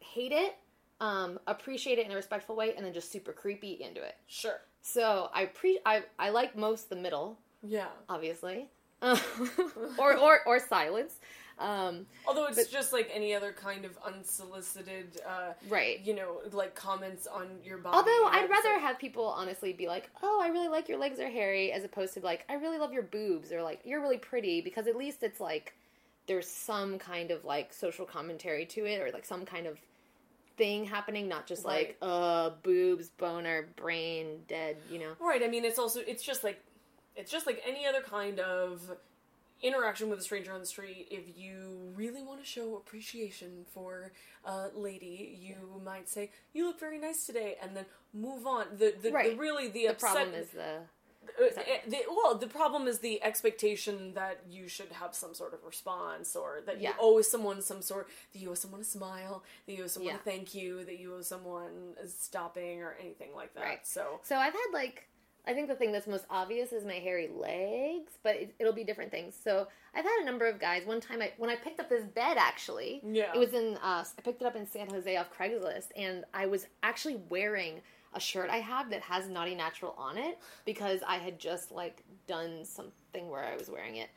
[0.00, 0.56] hate it,
[1.00, 4.16] um, appreciate it in a respectful way, and then just super creepy into it.
[4.26, 4.60] sure.
[4.82, 7.88] So I pre I I like most the middle, Yeah.
[8.08, 8.68] obviously,
[9.02, 11.18] or or or silence.
[11.58, 16.00] Um, Although it's just like any other kind of unsolicited, uh, right.
[16.04, 17.96] you know, like comments on your body.
[17.96, 21.28] Although I'd rather have people honestly be like, "Oh, I really like your legs are
[21.28, 24.60] hairy," as opposed to like, "I really love your boobs," or like, "You're really pretty,"
[24.60, 25.74] because at least it's like
[26.26, 29.78] there's some kind of like social commentary to it, or like some kind of
[30.56, 35.12] thing happening, not just like, "Uh, boobs, boner, brain, dead," you know.
[35.20, 35.42] Right.
[35.42, 36.60] I mean, it's also it's just like
[37.16, 38.96] it's just like any other kind of
[39.62, 41.06] interaction with a stranger on the street.
[41.10, 44.12] If you really want to show appreciation for
[44.44, 48.66] a lady, you might say, "You look very nice today," and then move on.
[48.76, 50.80] The the, the really the, The upset, problem is the
[51.40, 55.54] Uh, eh, the, well, the problem is the expectation that you should have some sort
[55.54, 56.88] of response, or that Yeah.
[56.90, 60.14] you owe someone some sort, that you owe someone a smile, that you owe someone
[60.14, 60.20] Yeah.
[60.20, 63.62] a thank you, that you owe someone a stopping, or anything like that.
[63.62, 63.86] Right.
[63.86, 65.08] So, So I've had like
[65.46, 68.84] I think the thing that's most obvious is my hairy legs, but it, it'll be
[68.84, 69.34] different things.
[69.42, 70.86] So I've had a number of guys.
[70.86, 73.32] One time, I when I picked up this bed, actually, Yeah.
[73.34, 73.76] it was in.
[73.82, 77.80] Uh, I picked it up in San Jose off Craigslist, and I was actually wearing
[78.14, 82.04] a shirt I have that has Naughty Natural on it because I had just like
[82.26, 84.10] done something where I was wearing it,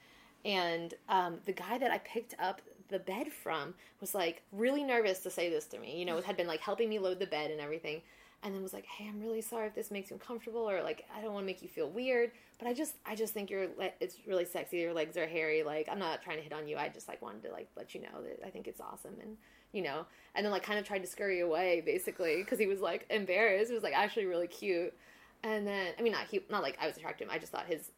[0.44, 5.20] and um, the guy that I picked up the bed from was like really nervous
[5.22, 5.98] to say this to me.
[5.98, 8.04] You know, had been like helping me load the bed and everything
[8.46, 11.04] and then was like, "Hey, I'm really sorry if this makes you uncomfortable, or like
[11.14, 13.68] I don't want to make you feel weird, but I just I just think you're
[13.76, 14.78] le- it's really sexy.
[14.78, 15.64] Your legs are hairy.
[15.64, 16.78] Like I'm not trying to hit on you.
[16.78, 19.36] I just like wanted to like let you know that I think it's awesome, and
[19.72, 20.06] you know,
[20.36, 23.72] and then like kind of tried to scurry away basically because he was like embarrassed.
[23.72, 24.94] It was like actually really cute,
[25.44, 27.36] and then I mean not he not like I was attracted to him.
[27.36, 27.90] I just thought his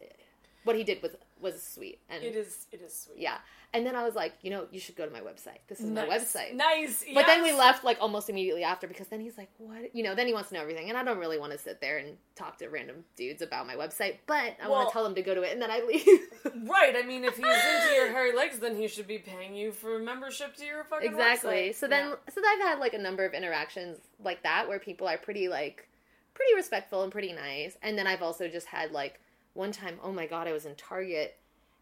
[0.63, 3.19] what he did was was sweet, and it is it is sweet.
[3.19, 3.37] yeah.
[3.73, 5.59] And then I was like, you know, you should go to my website.
[5.67, 6.53] This is my website.
[6.55, 7.03] Nice.
[7.13, 10.15] But then we left like almost immediately after because then he's like, "What?" You know,
[10.15, 12.15] then he wants to know everything, and I don't really want to sit there and
[12.35, 14.15] talk to random dudes about my website.
[14.25, 16.05] But I Well- want to tell them to go to it, and then I leave.
[16.69, 16.95] Right.
[16.95, 19.99] I mean, if he's into your hairy legs, then he should be paying you for
[19.99, 21.69] membership to your fucking exactly.
[21.71, 21.75] website.
[21.75, 22.15] So then, Yeah.
[22.33, 25.87] so I've had like a number of interactions like that where people are pretty like
[26.33, 29.19] pretty respectful and pretty nice, and then I've also just had like
[29.57, 31.35] one time, oh my god, I was in Target.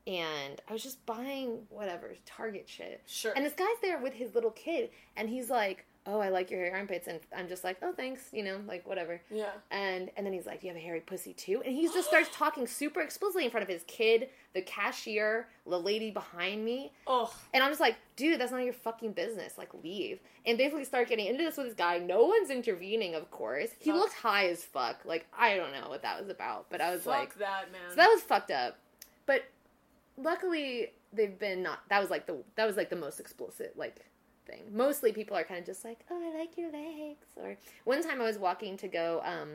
[0.07, 3.01] And I was just buying whatever Target shit.
[3.07, 3.33] Sure.
[3.35, 6.59] And this guy's there with his little kid, and he's like, "Oh, I like your
[6.59, 9.21] hairy armpits," and I'm just like, "Oh, thanks," you know, like whatever.
[9.31, 9.49] Yeah.
[9.71, 12.07] And and then he's like, "Do you have a hairy pussy too?" And he just
[12.07, 16.91] starts talking super explicitly in front of his kid, the cashier, the lady behind me,
[17.07, 17.33] Oh.
[17.53, 19.57] and I'm just like, "Dude, that's none of your fucking business.
[19.57, 21.97] Like, leave." And basically start getting into this with this guy.
[21.97, 23.69] No one's intervening, of course.
[23.79, 23.99] He Fuck.
[23.99, 25.03] looked high as fuck.
[25.05, 27.81] Like, I don't know what that was about, but I was Fuck like, that, man.
[27.89, 28.77] so that was fucked up.
[29.25, 29.43] But
[30.17, 31.79] luckily, they've been not.
[31.89, 33.95] That was like the that was like the most explicit like
[34.45, 34.63] thing.
[34.71, 37.27] Mostly people are kind of just like, oh, I like your legs.
[37.35, 39.49] Or one time I was walking to go um,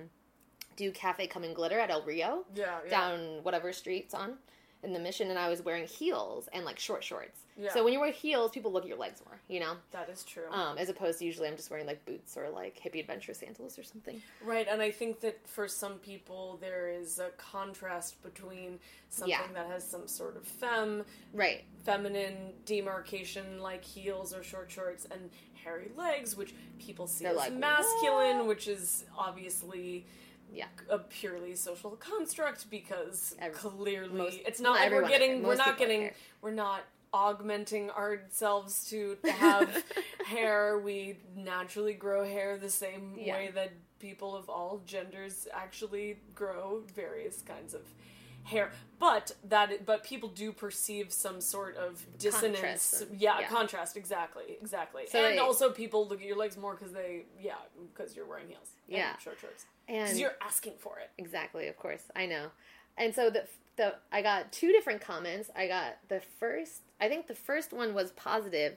[0.76, 2.90] do Cafe Come and Glitter at El Rio yeah, yeah.
[2.90, 4.34] down whatever streets on.
[4.82, 7.40] In the mission and I was wearing heels and like short shorts.
[7.58, 7.70] Yeah.
[7.72, 9.74] So when you wear heels, people look at your legs more, you know?
[9.90, 10.44] That is true.
[10.50, 13.78] Um, as opposed to usually I'm just wearing like boots or like hippie adventure sandals
[13.78, 14.22] or something.
[14.42, 18.78] Right, and I think that for some people there is a contrast between
[19.10, 19.46] something Yeah.
[19.54, 21.64] that has some sort of femme, Right.
[21.84, 25.30] feminine demarcation like heels or short shorts and
[25.62, 30.06] hairy legs, which people see They're as like, masculine, "What?" which is obviously
[30.52, 30.66] Yeah.
[30.88, 35.54] a purely social construct because Every- clearly most- it's not not like we're getting we're
[35.56, 36.14] not getting care.
[36.42, 36.82] we're not
[37.12, 39.84] augmenting ourselves to have
[40.26, 43.34] hair we naturally grow hair the same Yeah.
[43.34, 47.82] way that people of all genders actually grow various kinds of
[48.50, 53.06] hair but that but people do perceive some sort of dissonance Contrast.
[53.16, 53.48] yeah, Yeah.
[53.48, 57.24] contrast exactly exactly So and they- also people look at your legs more because they
[57.40, 57.54] yeah
[57.94, 59.16] because you're wearing heels and Yeah.
[59.18, 62.04] short shorts And because you're asking for it Exactly, of course.
[62.14, 62.50] I know.
[62.96, 65.48] And so the the I got two different comments.
[65.56, 68.76] I got the first I think the first one was positive.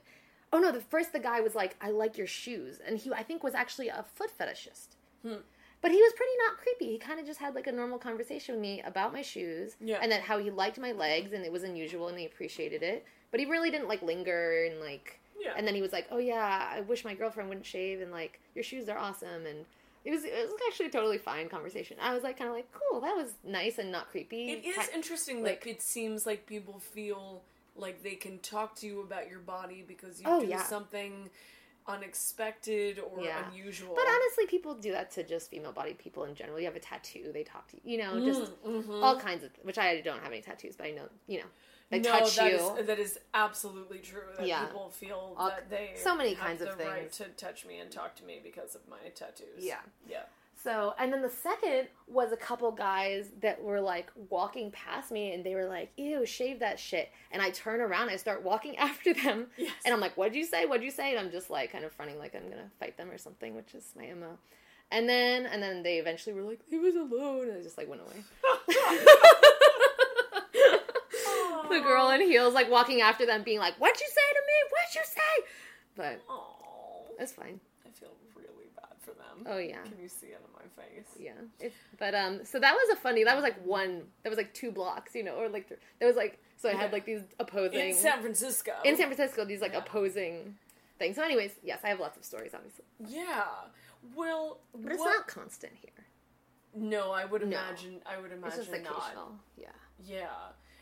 [0.54, 2.80] Oh no, the first the guy was like, I like your shoes.
[2.86, 4.90] And he I think was actually a foot fetishist.
[5.24, 5.42] Hmm.
[5.84, 6.94] But he was pretty not creepy.
[6.94, 10.00] He kind of just had like a normal conversation with me about my shoes Yeah.
[10.02, 13.06] and that how he liked my legs and it was unusual and he appreciated it.
[13.32, 15.54] But he really didn't like linger and like Yeah.
[15.58, 18.40] and then he was like, "Oh yeah, I wish my girlfriend wouldn't shave and like
[18.56, 19.66] your shoes are awesome." And
[20.06, 21.98] it was it was actually a totally fine conversation.
[22.02, 24.88] I was like kind of like, "Cool, that was nice and not creepy." It is
[24.96, 27.42] interesting like- that it seems like people feel
[27.76, 30.64] like they can talk to you about your body because you Oh, do yeah.
[30.64, 31.30] something
[31.88, 33.48] unexpected or Yeah.
[33.50, 33.96] unusual.
[33.96, 36.60] But honestly, people do that to just female-bodied people in general.
[36.60, 39.04] You have a tattoo, they talk to you, you know, just Mm-hmm.
[39.04, 39.52] all kinds of.
[39.64, 41.46] Which I don't have any tattoos, but I know, you know,
[41.90, 42.58] they no, touch that you.
[42.80, 44.24] is- that is absolutely true.
[44.38, 44.66] That Yeah.
[44.66, 47.18] people feel All- that they so many kinds of the right things.
[47.18, 49.64] to touch me and talk to me because of my tattoos.
[49.64, 49.82] Yeah.
[50.08, 50.24] yeah.
[50.64, 55.34] So, and then the second was a couple guys that were like walking past me
[55.34, 57.10] and they were like, ew, shave that shit.
[57.32, 59.48] And I turn around, I start walking after them.
[59.58, 59.74] Yes.
[59.84, 60.66] And I'm like, what'd you say?
[60.66, 61.12] What'd you say?
[61.12, 63.76] And I'm just like kind of fronting like I'm gonna fight them or something, which
[63.76, 64.38] is my MO.
[64.92, 67.50] And then, and then they eventually were like, he was alone.
[67.50, 68.24] And I just like went away.
[71.70, 74.54] the girl in heels like walking after them being like, what'd you say to me?
[74.72, 75.46] What'd you say?
[75.96, 77.60] But Oh, it's fine.
[77.86, 79.46] I feel really bad for them.
[79.46, 79.82] Oh, yeah.
[79.84, 81.06] Can you see it on my face?
[81.20, 81.32] Yeah.
[81.60, 83.24] It's, but um, so that was a funny.
[83.24, 84.04] That was like one.
[84.24, 86.74] That was like two blocks, you know, or like th- there was like so I
[86.74, 88.72] had like these opposing In San Francisco.
[88.86, 89.80] in San Francisco these like Yeah.
[89.80, 90.56] opposing
[91.00, 91.16] things.
[91.18, 93.44] So, anyways, yes, I have lots of stories, obviously, Yeah.
[94.16, 96.06] Well, but it's what- not constant here.
[96.76, 97.48] No, I would No.
[97.48, 98.02] imagine.
[98.06, 98.98] I would It's imagine just not.
[98.98, 99.40] occasional.
[99.58, 99.68] Yeah.
[100.06, 100.30] Yeah,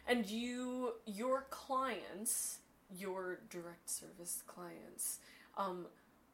[0.07, 2.59] and you, your clients,
[2.95, 5.19] your direct service clients,
[5.57, 5.87] um,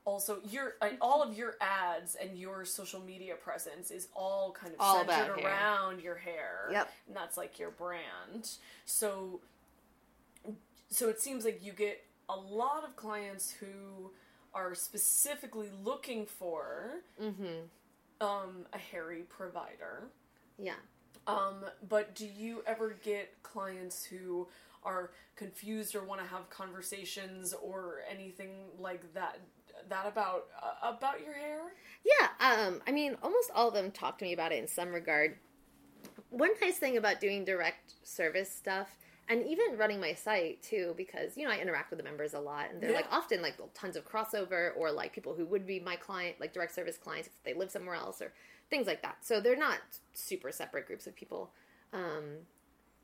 [0.07, 4.73] also your uh, all of your ads and your social media presence is all kind
[4.73, 5.45] of All centered hair.
[5.45, 6.69] around your hair.
[6.71, 6.89] Yep.
[7.07, 8.49] and that's like your brand.
[8.85, 9.41] So,
[10.89, 14.11] so it seems like you get a lot of clients who
[14.53, 18.25] are specifically looking for Mm-hmm.
[18.25, 20.03] um, a hairy provider.
[20.57, 20.73] Yeah.
[21.27, 24.47] Um, but do you ever get clients who
[24.83, 29.39] are confused or want to have conversations or anything like that?
[29.89, 31.59] That about uh, about your hair?
[32.03, 34.91] Yeah, um, I mean, almost all of them talk to me about it in some
[34.91, 35.37] regard.
[36.29, 38.95] One nice thing about doing direct service stuff,
[39.29, 42.39] and even running my site too, because you know I interact with the members a
[42.39, 45.79] lot, and they're like often like tons of crossover, or like people who would be
[45.79, 48.33] my client, like direct service clients if they live somewhere else, or
[48.69, 49.17] things like that.
[49.21, 49.79] So they're not
[50.13, 51.51] super separate groups of people,
[51.93, 52.23] um,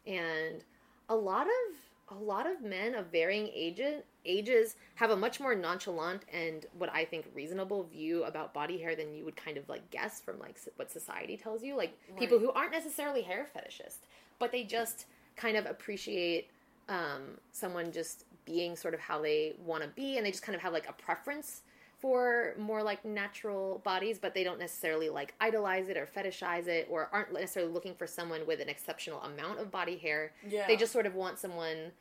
[0.06, 0.64] and
[1.10, 1.78] a lot of
[2.10, 6.90] a lot of men of varying ages ages have a much more nonchalant and what
[6.94, 10.40] I think reasonable view about body hair than you would kind of like guess from
[10.40, 11.76] like what society tells you.
[11.76, 14.00] Like people who aren't necessarily hair fetishist,
[14.40, 16.50] but they just kind of appreciate
[16.90, 20.56] um, someone just being sort of how they want to be, and they just kind
[20.56, 21.62] of have like a preference
[22.04, 26.86] for more like natural bodies, but they don't necessarily like idolize it or fetishize it,
[26.92, 30.34] or aren't necessarily looking for someone with an exceptional amount of body hair.
[30.46, 30.68] Yeah.
[30.68, 31.94] They just sort of want someone.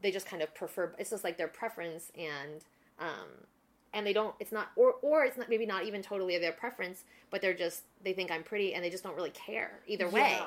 [0.00, 0.94] They just kind of prefer.
[0.96, 2.60] It's just like their preference, and
[3.00, 3.26] um,
[3.92, 4.32] and they don't.
[4.38, 7.82] It's not, or or it's not maybe not even totally their preference, but they're just
[8.04, 10.36] they think I'm pretty, and they just don't really care either way.
[10.38, 10.46] Yeah.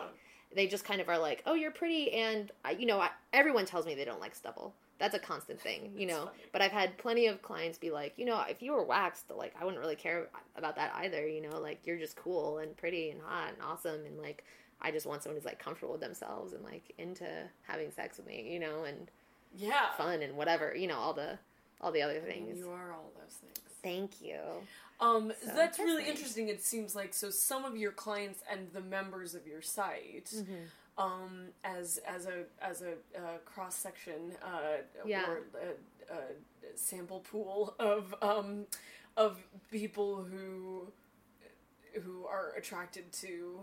[0.56, 3.66] They just kind of are like, oh, you're pretty, and I, you know, I, everyone
[3.66, 4.74] tells me they don't like stubble.
[5.02, 6.26] That's a constant thing, you know.
[6.26, 6.38] funny.
[6.54, 9.54] But I've had plenty of clients be like, you know, if you were waxed, like
[9.60, 11.28] I wouldn't really care about that either.
[11.28, 14.46] You know, like you're just cool and pretty and hot and awesome, and like
[14.80, 17.28] I just want someone who's like comfortable with themselves and like into
[17.64, 19.10] having sex with me, you know, and
[19.58, 19.92] Yeah.
[19.98, 21.40] fun and whatever, you know, all the
[21.82, 22.60] all the other things.
[22.60, 23.58] You are all those things.
[23.82, 24.38] Thank you.
[25.00, 26.12] Um, So, that's really nice.
[26.12, 26.48] interesting.
[26.50, 30.54] It seems like so some of your clients and the members of your site Mm-hmm.
[31.02, 35.30] Um, as as a as a uh, cross section uh, Yeah.
[35.30, 38.66] or a, a sample pool of um,
[39.18, 39.38] of
[39.72, 40.88] people who
[42.04, 43.60] who are attracted to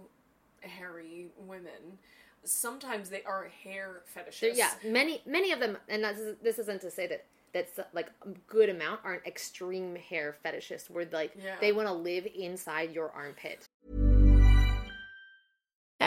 [0.61, 1.99] hairy women.
[2.45, 4.57] Sometimes they are hair fetishists.
[4.57, 6.05] yeah, many many of them, and
[6.43, 11.07] this isn't to say that that's like a good amount aren't extreme hair fetishists where
[11.13, 11.57] like Yeah.
[11.61, 13.68] they want to live inside your armpit.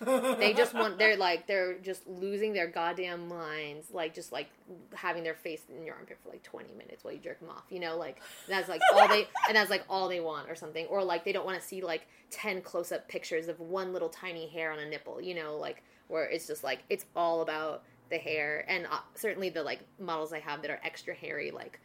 [0.00, 4.48] They just want they're like they're just losing their goddamn minds, like just like
[4.94, 7.64] having their face in your armpit for like twenty minutes while you jerk them off.
[7.70, 10.86] You know, like that's like all they and that's like all they want or something,
[10.86, 14.08] or like they don't want to see like ten close up pictures of one little
[14.08, 15.20] tiny hair on a nipple.
[15.20, 19.48] You know, like where it's just like it's all about the hair, and uh, certainly
[19.48, 21.80] the like models I have that are extra hairy like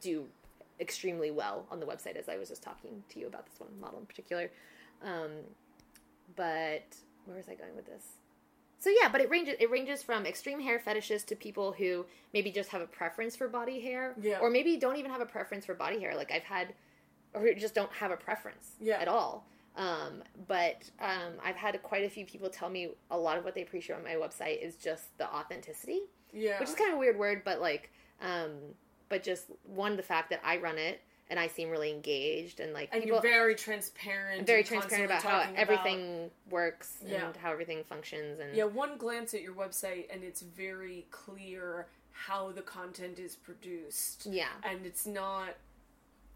[0.00, 0.26] do
[0.80, 3.70] extremely well on the website as I was just talking to you about this one
[3.80, 4.50] model in particular.
[5.04, 5.30] Um,
[6.34, 6.96] but
[7.26, 8.04] where was I going with this?
[8.78, 12.04] So yeah, but it ranges it ranges from extreme hair fetishes to people who
[12.34, 14.38] maybe just have a preference for body hair, Yeah.
[14.40, 16.16] or maybe don't even have a preference for body hair.
[16.16, 16.74] Like I've had,
[17.32, 18.98] or just don't have a preference Yeah.
[18.98, 19.46] at all.
[19.76, 23.54] Um, but um, I've had quite a few people tell me a lot of what
[23.54, 26.00] they appreciate on my website is just the authenticity,
[26.32, 26.58] yeah.
[26.60, 28.50] which is kind of a weird word, but like, um,
[29.08, 31.00] but just one the fact that I run it
[31.32, 34.40] and I seem really engaged and like and people you're very transparent.
[34.40, 37.26] I'm very transparent about how everything works Yeah.
[37.28, 41.86] and how everything functions and Yeah, one glance at your website and it's very clear
[42.10, 44.26] how the content is produced.
[44.26, 44.48] Yeah.
[44.62, 45.56] And it's not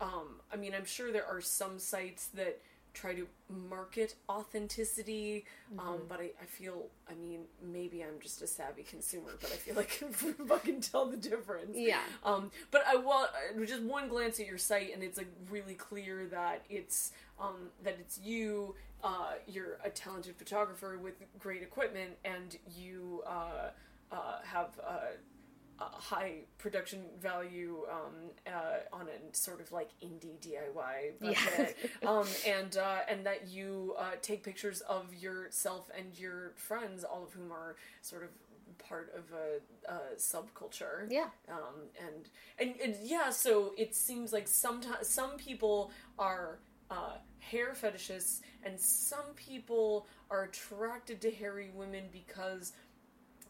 [0.01, 2.59] um I mean, I'm sure there are some sites that
[2.97, 3.26] try to
[3.70, 5.44] market authenticity,
[5.74, 5.80] Mm-hmm.
[5.88, 9.57] um, but I, I feel I mean, maybe I'm just a savvy consumer, but I
[9.57, 10.03] feel like
[10.53, 11.76] I can tell the difference.
[11.76, 11.99] Yeah.
[12.24, 13.28] Um, but I well,
[13.61, 17.70] uh, just one glance at your site, and it's like really clear that it's um,
[17.82, 18.74] that it's you.
[19.05, 23.70] Uh, you're a talented photographer with great equipment, and you uh,
[24.12, 24.78] uh, have
[25.78, 32.26] uh, high production value um, uh, on a sort of like indie DIY budget, um,
[32.46, 37.32] and uh, and that you uh, take pictures of yourself and your friends, all of
[37.32, 38.30] whom are sort of
[38.78, 41.10] part of a, a subculture.
[41.10, 41.28] Yeah.
[41.50, 46.58] Um, and, and and yeah, so it seems like sometimes some people are
[46.90, 52.72] uh, hair fetishists, and some people are attracted to hairy women because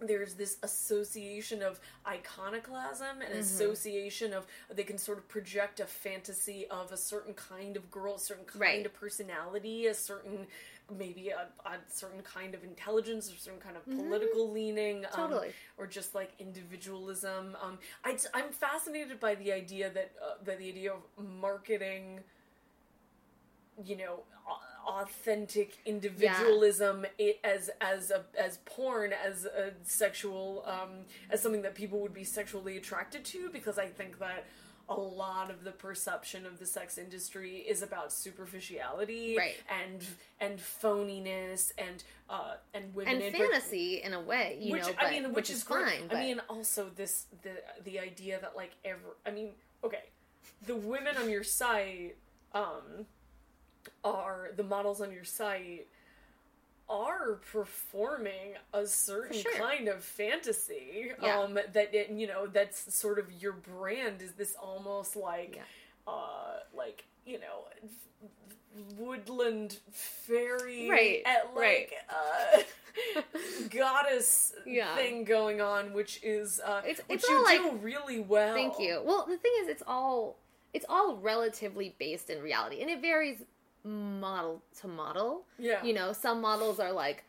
[0.01, 6.67] there's this association of iconoclasm and association of they can sort of project a fantasy
[6.71, 8.87] of a certain kind of girl, a certain kind Right.
[8.87, 10.47] of personality, a certain
[10.97, 15.53] maybe a, a certain kind of intelligence or certain kind of political leaning, um, Totally.
[15.79, 17.57] or just like individualism.
[17.61, 21.03] Um, I, I'm fascinated by the idea that uh, by the idea of
[21.41, 22.21] marketing
[23.85, 24.21] you know
[24.87, 30.91] authentic individualism it, as as a as porn as a sexual um
[31.31, 34.45] as something that people would be sexually attracted to because i think that
[34.89, 39.57] a lot of the perception of the sex industry is about superficiality Right.
[39.69, 40.05] and
[40.41, 45.11] and phoniness and uh and women and fantasy in a way, you which know, I
[45.11, 46.07] mean, which, which is, is fine.
[46.09, 49.17] But I mean, also this the the idea that like ever.
[49.27, 49.51] I mean,
[49.83, 50.05] okay,
[50.67, 52.17] the women on your site,
[52.55, 53.07] um,
[54.05, 55.87] are the models on your site
[56.89, 59.53] are performing a certain sure.
[59.57, 61.41] kind of fantasy Yeah.
[61.41, 66.13] um that it, you know that's sort of your brand is this almost like Yeah.
[66.13, 67.65] uh like you know
[68.97, 71.89] woodland fairy Right, at right.
[71.91, 73.21] like uh
[73.71, 74.95] goddess Yeah.
[74.95, 78.55] thing going on which is uh It's- which it's you all, do like- really well
[78.55, 79.03] Thank you.
[79.05, 80.37] Well, the thing is, it's all
[80.73, 83.43] it's all relatively based in reality, and it varies
[83.87, 85.45] model to model.
[85.59, 85.83] Yeah.
[85.83, 87.25] You know, some models are like,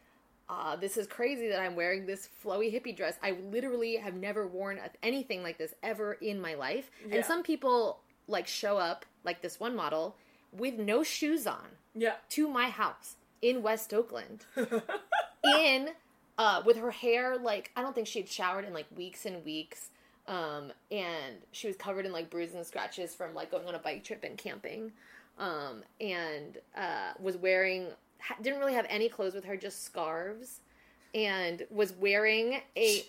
[0.50, 3.18] uh, "This is crazy that I'm wearing this flowy hippie dress.
[3.22, 7.18] I literally have never worn anything like this ever in my life." Yeah.
[7.18, 10.16] And some people like show up, like this one model,
[10.52, 14.46] with no shoes on yeah to my house in West Oakland
[15.44, 15.90] in
[16.38, 19.44] uh with her hair like I don't think she had showered in like weeks and
[19.44, 19.90] weeks
[20.28, 23.80] um and she was covered in like bruises and scratches from like going on a
[23.80, 24.92] bike trip and camping
[25.38, 27.88] um and uh was wearing
[28.20, 30.62] ha- didn't really have any clothes with her, just scarves,
[31.14, 33.04] and was wearing a.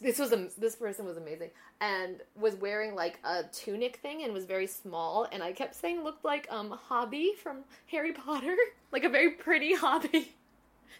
[0.00, 1.50] This was a this person was amazing
[1.80, 6.02] and was wearing like a tunic thing and was very small and I kept saying
[6.02, 7.58] looked like um Dobby from
[7.90, 8.56] Harry Potter,
[8.92, 10.08] like a very pretty Dobby.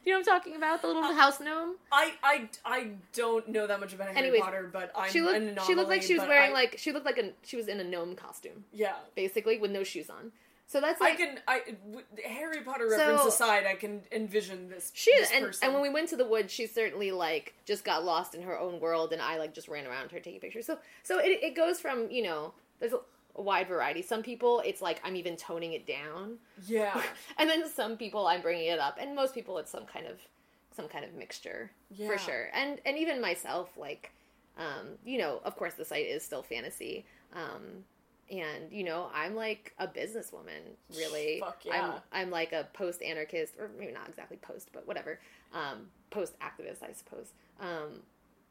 [0.04, 0.82] you know what I'm talking about?
[0.82, 1.76] The little house gnome.
[1.90, 5.36] I, I, I don't know that much about Harry Anyways, Potter, but I'm she looked
[5.36, 5.66] anomaly.
[5.66, 7.80] she looked like she was wearing I- like she looked like a she was in
[7.80, 8.94] a gnome costume yeah.
[9.14, 10.32] basically with no shoes on.
[10.68, 14.68] So that's I like can I w- Harry Potter So- reference aside, I can envision
[14.68, 14.90] this.
[14.94, 15.64] She this and, person.
[15.64, 18.58] and when we went to the woods, she certainly like just got lost in her
[18.58, 20.66] own world, and I like just ran around her taking pictures.
[20.66, 22.98] So so it it goes from you know there's a,
[23.36, 24.02] a wide variety.
[24.02, 27.00] Some people it's like I'm even toning it down, yeah,
[27.38, 30.18] and then some people I'm bringing it up, and most people it's some kind of
[30.74, 32.08] some kind of mixture Yeah.
[32.08, 32.48] for sure.
[32.52, 34.10] And and even myself like
[34.58, 37.04] um you know of course the site is still fantasy.
[37.34, 37.84] Um,
[38.30, 40.62] and you know i'm like a businesswoman
[40.96, 41.40] really.
[41.40, 41.94] Fuck yeah.
[42.12, 45.20] i'm i'm like a post anarchist or maybe not exactly post but whatever
[45.52, 48.00] um post activist i suppose um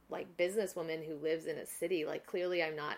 [0.09, 2.05] like businesswoman who lives in a city.
[2.05, 2.97] Like clearly i'm not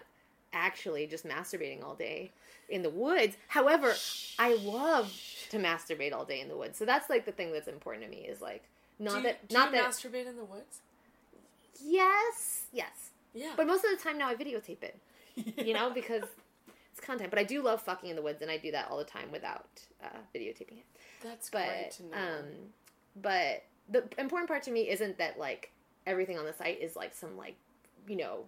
[0.53, 2.31] actually just masturbating all day
[2.69, 3.37] in the woods.
[3.47, 3.93] However
[4.39, 5.13] i love
[5.49, 6.77] to masturbate all day in the woods.
[6.77, 8.63] So that's like the thing that's important to me is like
[8.99, 10.81] not you, that do not you that masturbate in the woods?
[11.83, 12.65] yes.
[12.71, 13.11] Yes.
[13.33, 14.97] Yeah, but most of the time now i videotape it
[15.57, 16.23] you know because
[16.97, 18.97] it's content but i do love fucking in the woods and i do that all
[18.97, 19.67] the time without
[20.03, 20.85] uh, videotaping it
[21.23, 22.17] that's great but to know.
[22.17, 22.45] um
[23.21, 25.71] but the important part to me isn't that like
[26.05, 27.55] everything on the site is like some like
[28.07, 28.45] you know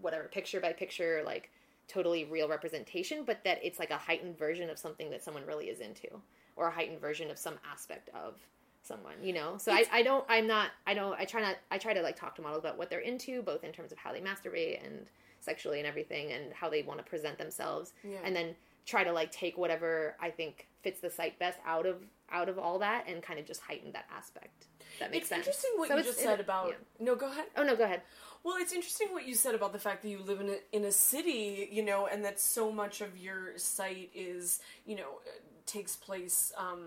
[0.00, 1.50] whatever picture by picture like
[1.88, 5.66] totally real representation but that it's like a heightened version of something that someone really
[5.66, 6.08] is into
[6.56, 8.34] or a heightened version of some aspect of
[8.82, 11.78] someone you know so I, I don't i'm not i don't i try not i
[11.78, 14.12] try to like talk to models about what they're into both in terms of how
[14.12, 15.06] they masturbate and
[15.46, 18.18] sexually and everything and how they want to present themselves Yeah.
[18.24, 18.48] and then
[18.84, 21.96] try to like take whatever i think fits the site best out of
[22.30, 24.66] out of all that and kind of just heighten that aspect
[25.00, 26.68] that makes it's sense interesting what So you just said about.
[26.68, 27.06] yeah.
[27.06, 27.46] No, go ahead.
[27.56, 28.02] oh no go ahead
[28.44, 30.84] Well, it's interesting what you said about the fact that you live in a, in
[30.84, 35.10] a city, you know, and that so much of your site is, you know,
[35.66, 36.82] takes place um,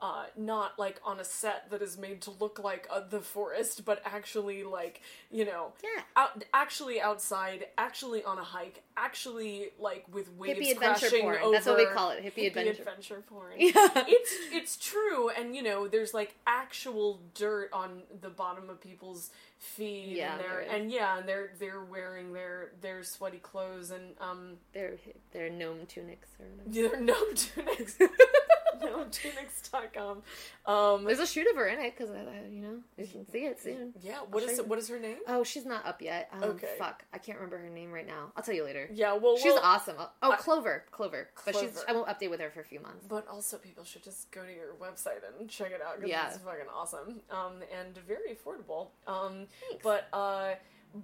[0.00, 3.84] uh, not like on a set that is made to look like uh, the forest,
[3.84, 6.02] but actually like, you know, Yeah.
[6.16, 11.38] out, actually outside, actually on a hike, actually like with waves Hippie adventure crashing porn.
[11.42, 11.52] over.
[11.52, 13.22] That's what we call it, hippie adventure.
[13.28, 13.54] porn.
[13.58, 13.72] Yeah.
[14.06, 19.30] it's it's true, and you know, there's like actual dirt on the bottom of people's
[19.58, 24.14] feet, Yeah, and they're and yeah, and they're they're wearing their their sweaty clothes, and
[24.20, 24.96] um, they're
[25.32, 26.88] they're gnome tunics or whatever.
[26.96, 27.98] they're gnome tunics.
[28.80, 30.22] gnometunics.com.
[30.66, 32.14] Um, there's a shoot of her in it because
[32.50, 35.16] you know you can see it soon yeah, What is it, what is her name?
[35.26, 36.68] oh she's not up yet um, Okay.
[36.78, 39.52] fuck i can't remember her name right now i'll tell you later Yeah, well, she's
[39.54, 42.80] well, awesome oh clover clover but she's i won't update with her for a few
[42.80, 46.10] months But also, people should just go to your website and check it out because
[46.10, 46.28] Yeah.
[46.28, 48.88] it's fucking awesome um, and very affordable.
[49.06, 49.46] Um,
[49.82, 50.54] but uh,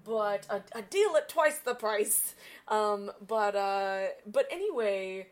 [0.04, 2.34] but a, a deal at twice the price.
[2.68, 5.28] Um, but uh, but anyway,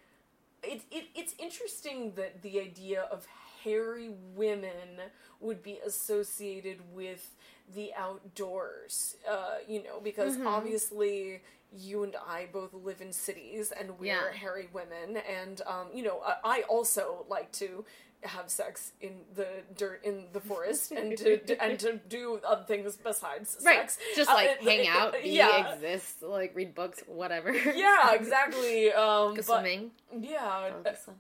[0.63, 3.27] it, it it's interesting that the idea of
[3.65, 5.01] hairy women
[5.41, 7.31] would be associated with
[7.75, 9.17] the outdoors.
[9.31, 10.47] Uh, you know, because Mm-hmm.
[10.47, 11.43] obviously.
[11.75, 14.31] You and I both live in cities, and we're Yeah.
[14.35, 17.87] hairy women, and um, you know, I, I also like to
[18.25, 19.47] have sex in the
[19.77, 23.99] dirt in the forest, and to and to do other things besides right sex.
[24.17, 28.13] just Uh, like it- hang it- out be yeah, exist like read books whatever yeah,
[28.15, 28.93] exactly.
[28.93, 31.13] Um, go but- swimming Yeah, uh, to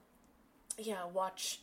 [0.78, 1.04] yeah.
[1.12, 1.60] Watch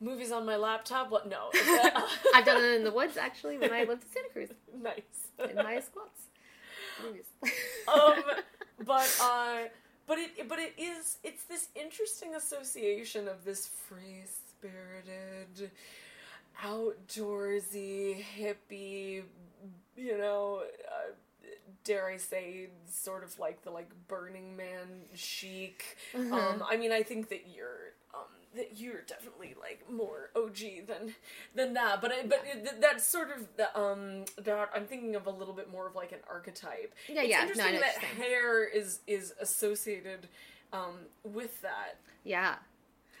[0.00, 1.10] movies on my laptop.
[1.10, 1.28] What?
[1.28, 1.50] No,
[2.34, 4.48] i've done it in the woods actually when i lived in santa cruz
[4.82, 5.48] nice.
[5.50, 6.22] in my squats
[7.88, 8.22] um,
[8.84, 9.58] but uh,
[10.06, 14.24] but it but it is it's this interesting association of this free
[14.62, 15.70] spirited,
[16.62, 19.22] outdoorsy hippie,
[19.96, 20.62] you know.
[20.86, 21.12] Uh,
[21.84, 25.96] Dare I say, sort of like the like Burning Man chic.
[26.14, 28.20] Um, I mean, I think that you're um,
[28.54, 31.14] that you're definitely like more OG than
[31.56, 32.00] than that.
[32.00, 35.54] But I, but it, that's sort of the um that I'm thinking of a little
[35.54, 36.94] bit more of like an archetype.
[37.08, 37.42] Yeah, it's yeah.
[37.42, 40.28] Interesting what that hair is is associated
[40.72, 41.96] um with that.
[42.22, 42.56] yeah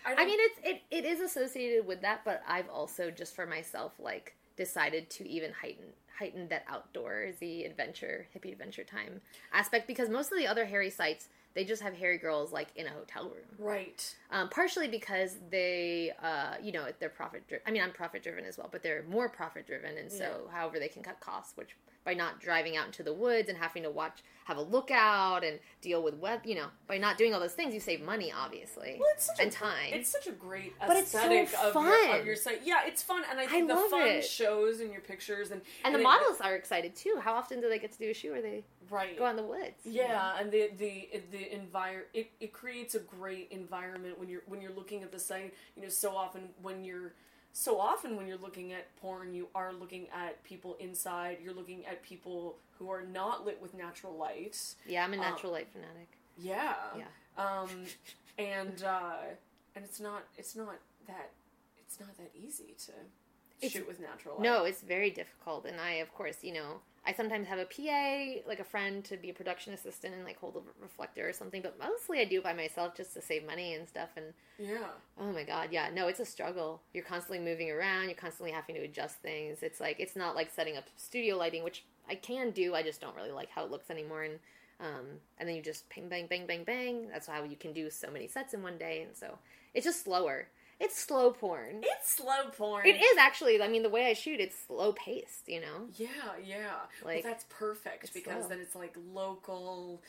[0.04, 3.46] I, I mean, it's it, it is associated with that, but I've also just for
[3.46, 5.86] myself like decided to even heighten
[6.18, 9.20] heighten that outdoorsy adventure, hippie adventure time
[9.52, 12.86] aspect because most of the other hairy sites they just have hairy girls like in
[12.86, 13.44] a hotel room.
[13.58, 14.14] right.
[14.30, 17.62] Um, partially because they, uh, you know, they're profit driven.
[17.66, 20.78] I mean, I'm profit driven as well, but they're more profit driven, and so however
[20.78, 23.90] they can cut costs, which by not driving out into the woods and having to
[23.90, 27.52] watch have a lookout and deal with web you know by not doing all those
[27.52, 30.74] things you save money obviously Well, it's such and a, time It's such a great
[30.84, 32.62] But it's so aesthetic of, your, of your site.
[32.64, 34.24] Yeah, it's fun, and I think the love fun it.
[34.24, 37.68] shows in your pictures and and the it- models are excited too how often do
[37.68, 40.02] they get to do a shoot where they right go out in the woods you
[40.02, 40.08] know?
[40.08, 44.60] Yeah, and the the the envir it, it creates a great environment when you're when
[44.60, 45.54] you're looking at the site.
[45.76, 47.12] You know, so often when you're
[47.52, 51.38] so often when you're looking at porn, you are looking at people inside.
[51.42, 54.56] You're looking at people who are not lit with natural light.
[54.86, 56.74] yeah i'm a Um, natural light fanatic Yeah.
[56.96, 57.04] Yeah.
[57.36, 57.70] Um,
[58.38, 59.16] and uh,
[59.74, 60.76] and it's not it's not
[61.06, 61.30] that
[61.78, 62.92] it's not that easy to
[63.60, 64.42] It's- shoot with natural light.
[64.42, 68.48] No, it's very difficult, and I, of course, you know, I sometimes have a PA,
[68.48, 71.60] like a friend, to be a production assistant and like hold a reflector or something.
[71.60, 74.10] But mostly, I do it by myself just to save money and stuff.
[74.16, 74.26] And
[74.58, 74.86] Yeah.
[75.18, 76.80] oh my god, yeah, no, it's a struggle.
[76.94, 78.04] You're constantly moving around.
[78.04, 79.62] You're constantly having to adjust things.
[79.62, 82.74] It's like it's not like setting up studio lighting, which I can do.
[82.74, 84.22] I just don't really like how it looks anymore.
[84.22, 84.38] And
[84.80, 85.06] um,
[85.38, 87.08] and then you just ping, bang, bang, bang, bang.
[87.08, 89.02] That's how you can do so many sets in one day.
[89.02, 89.38] And so
[89.74, 90.48] it's just slower.
[90.82, 91.80] It's slow porn.
[91.82, 92.86] It's slow porn.
[92.86, 93.62] It is actually.
[93.62, 95.48] I mean, the way I shoot, it's slow paced.
[95.48, 96.08] You know, Yeah,
[96.44, 96.56] yeah.
[97.04, 98.48] Like, well, that's perfect because slow.
[98.48, 100.02] then it's like local,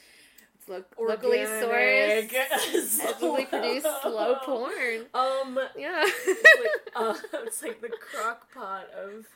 [0.59, 5.05] it's lo- locally sourced, ethically produced slow porn.
[5.13, 6.03] Um, Yeah.
[6.05, 7.15] it's like, uh,
[7.45, 9.27] it's like the crock pot of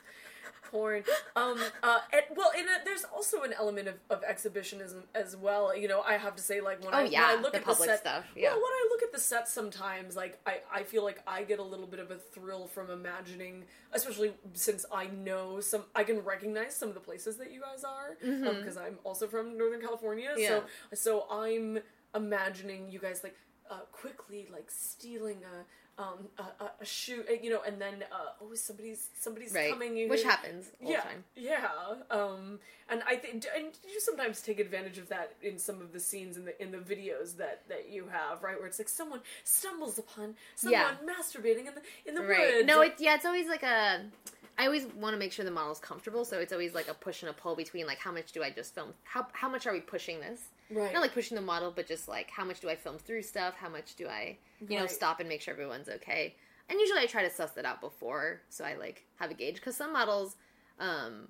[0.70, 1.02] porn.
[1.34, 5.74] Um, uh, and, well, and uh, there's also an element of, of exhibitionism as well.
[5.76, 7.58] You know, I have to say, like when Oh, I yeah, when I look the
[7.58, 8.50] at public the set, stuff, Well, yeah.
[8.52, 11.62] when I look at the set, sometimes like I I feel like I get a
[11.62, 16.76] little bit of a thrill from imagining, especially since I know some, I can recognize
[16.76, 20.30] some of the places that you guys are because I'm also from Northern California.
[20.30, 20.40] Mm-hmm.
[20.40, 20.60] Yeah.
[20.94, 21.80] So so I'm
[22.14, 23.36] imagining you guys like
[23.70, 28.04] uh, quickly like stealing a um a, a, a shoe, uh, you know, and then
[28.12, 29.70] uh, oh somebody's somebody's right.
[29.70, 31.24] coming, you Which happens all yeah, time.
[31.36, 31.68] yeah.
[32.10, 36.00] Um, and I think and you sometimes take advantage of that in some of the
[36.00, 38.56] scenes in the in the videos that that you have, right?
[38.56, 41.14] Where it's like someone stumbles upon someone Yeah.
[41.14, 42.54] masturbating in the in the Right.
[42.54, 42.66] woods.
[42.66, 44.02] No, it's yeah, it's always like a.
[44.56, 47.22] I always want to make sure the model's comfortable, so it's always like a push
[47.22, 48.94] and a pull between like how much do I just film?
[49.04, 50.42] How how much are we pushing this?
[50.70, 50.92] Right.
[50.92, 53.54] Not like pushing the model, but just like how much do I film through stuff?
[53.56, 56.34] How much do I, you know, stop and make sure everyone's okay?
[56.68, 59.56] And usually I try to suss that out before, so I like have a gauge
[59.56, 60.36] because some models,
[60.78, 61.28] um,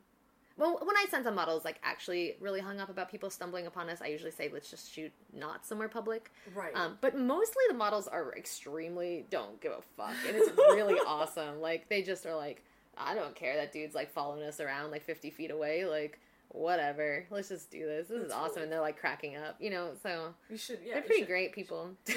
[0.56, 3.88] well, when I send some models like actually really hung up about people stumbling upon
[3.88, 6.32] us, I usually say let's just shoot not somewhere public.
[6.52, 6.74] Right.
[6.74, 11.60] Um, but mostly the models are extremely don't give a fuck, and it's really awesome.
[11.60, 12.64] Like they just are like,
[12.96, 16.18] I don't care that dude's like following us around like fifty feet away, like
[16.50, 17.26] whatever.
[17.30, 18.08] Let's just do this.
[18.08, 18.62] This is awesome, cool.
[18.64, 19.90] and they're like cracking up, you know.
[20.02, 20.94] So you should yeah.
[20.94, 21.90] they're pretty should- great people.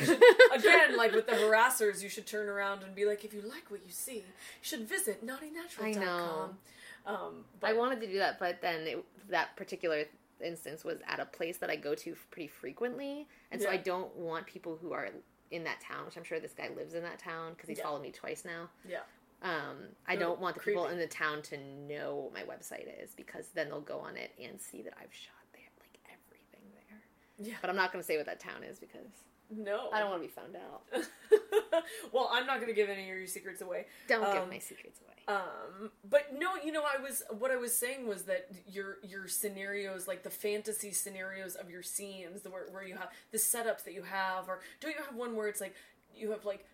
[0.54, 3.70] Again, like with the harassers, you should turn around and be like, if you like
[3.70, 4.24] what you see, you
[4.62, 5.98] should visit naughtynatural.com.
[6.02, 6.50] I know.
[7.06, 10.04] Um, I wanted to do that, but then it, that particular
[10.44, 13.74] instance was at a place that I go to pretty frequently, and so Yeah.
[13.74, 15.10] I don't want people who are
[15.50, 17.86] in that town, which I'm sure this guy lives in that town because he's Yeah.
[17.86, 18.70] followed me twice now.
[18.88, 19.00] yeah.
[19.42, 19.78] Um,
[20.08, 23.48] I don't want the people in the town to know what my website is because
[23.56, 27.00] then they'll go on it and see that I've shot there, like everything there.
[27.48, 27.56] Yeah.
[27.62, 29.08] But I'm not going to say what that town is because
[29.50, 29.89] No.
[29.92, 30.84] I don't want to be found out.
[32.12, 33.88] well, I'm not going to give any of your secrets away.
[34.08, 35.08] Don't give Um, my secrets away.
[35.28, 39.28] Um, but no, you know, I was what I was saying was that your your
[39.28, 43.84] scenarios, like the fantasy scenarios of your scenes, the where, where you have the setups
[43.86, 45.76] that you have, or don't you have one where it's like
[46.16, 46.66] you have like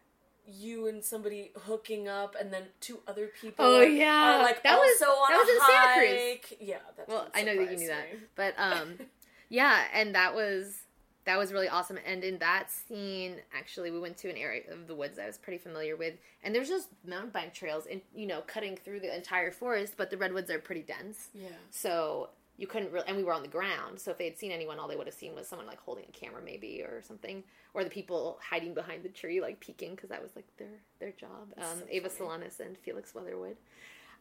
[0.47, 3.65] you and somebody hooking up, and then two other people.
[3.65, 4.39] Oh, yeah.
[4.41, 6.57] like That was- that was a in Santa Cruz.
[6.61, 8.97] Yeah, that well, I know that you knew that, but um,
[9.49, 10.79] yeah, and that was
[11.25, 11.99] that was really awesome.
[12.05, 15.37] And in that scene, actually, we went to an area of the woods I was
[15.37, 19.13] pretty familiar with, and there's just mountain bike trails, and you know, cutting through the
[19.13, 19.95] entire forest.
[19.97, 21.49] But the redwoods are pretty dense, Yeah.
[21.69, 23.07] so you couldn't really.
[23.07, 25.07] And we were on the ground, so if they had seen anyone, all they would
[25.07, 27.43] have seen was someone like holding a camera, maybe or something,
[27.73, 31.11] or the people hiding behind the tree, like peeking, because that was like their their
[31.11, 31.53] job.
[31.57, 32.09] Um, so Ava.
[32.09, 33.57] Solanas and Felix Weatherwood,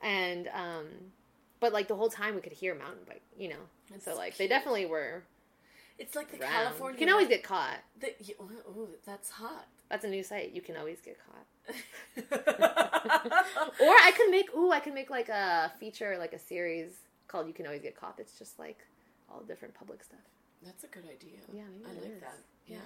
[0.02, 0.86] and um,
[1.60, 3.64] but like the whole time we could hear mountain bike, you know.
[3.92, 5.24] And so like they definitely were
[5.98, 6.52] It's like the around.
[6.52, 7.00] California.
[7.00, 7.78] You can always get caught.
[8.00, 9.66] The, yeah, oh, that's hot.
[9.88, 10.52] That's a new site.
[10.52, 11.46] You can always get caught.
[13.80, 16.90] Or I could make ooh, I could make like a feature, like a series
[17.28, 18.78] called "You Can Always Get Caught." That's just like
[19.30, 20.20] all different public stuff.
[20.64, 21.38] That's a good idea.
[21.52, 22.20] Yeah, maybe I like is.
[22.20, 22.38] that.
[22.66, 22.76] Yeah.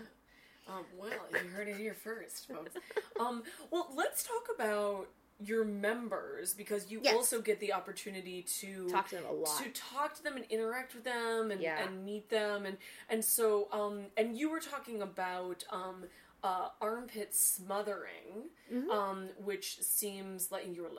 [0.68, 0.74] Yeah.
[0.74, 2.72] Um, well, you heard it here first, folks.
[3.18, 5.07] um, well, let's talk about
[5.43, 7.14] your members because you Yes.
[7.14, 9.62] also get the opportunity to Talk to them a lot.
[9.62, 11.82] to talk to them and interact with them and, Yeah.
[11.82, 12.76] and meet them and
[13.09, 16.05] and so um and you were talking about um
[16.43, 18.49] uh, armpit smothering,
[18.91, 20.91] um, which seems like you were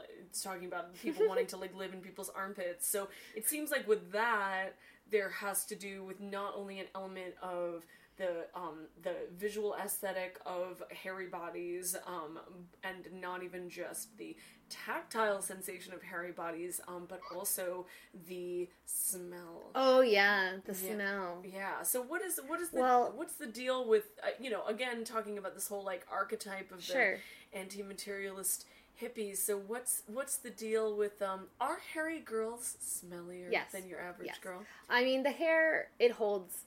[0.42, 2.88] talking about people wanting to like live in people's armpits.
[2.88, 4.76] So it seems like with that,
[5.10, 7.86] there has to do with not only an element of
[8.22, 12.40] the um, the visual aesthetic of hairy bodies, um,
[12.84, 14.36] and not even just the
[14.70, 17.86] tactile sensation of hairy bodies, um, but also
[18.28, 19.72] the smell.
[19.76, 21.44] Oh yeah, the smell.
[21.44, 21.82] Yeah.
[21.84, 25.04] So what is what is the Well- what's the deal with uh, you know again
[25.04, 27.18] talking about this whole like archetype of Sure.
[27.52, 28.66] the anti-materialist
[29.02, 29.38] hippies.
[29.38, 33.72] So what's what's the deal with um are hairy girls smellier Yes.
[33.72, 34.38] than your average Yes.
[34.40, 34.62] girl?
[34.90, 36.66] I mean, the hair it holds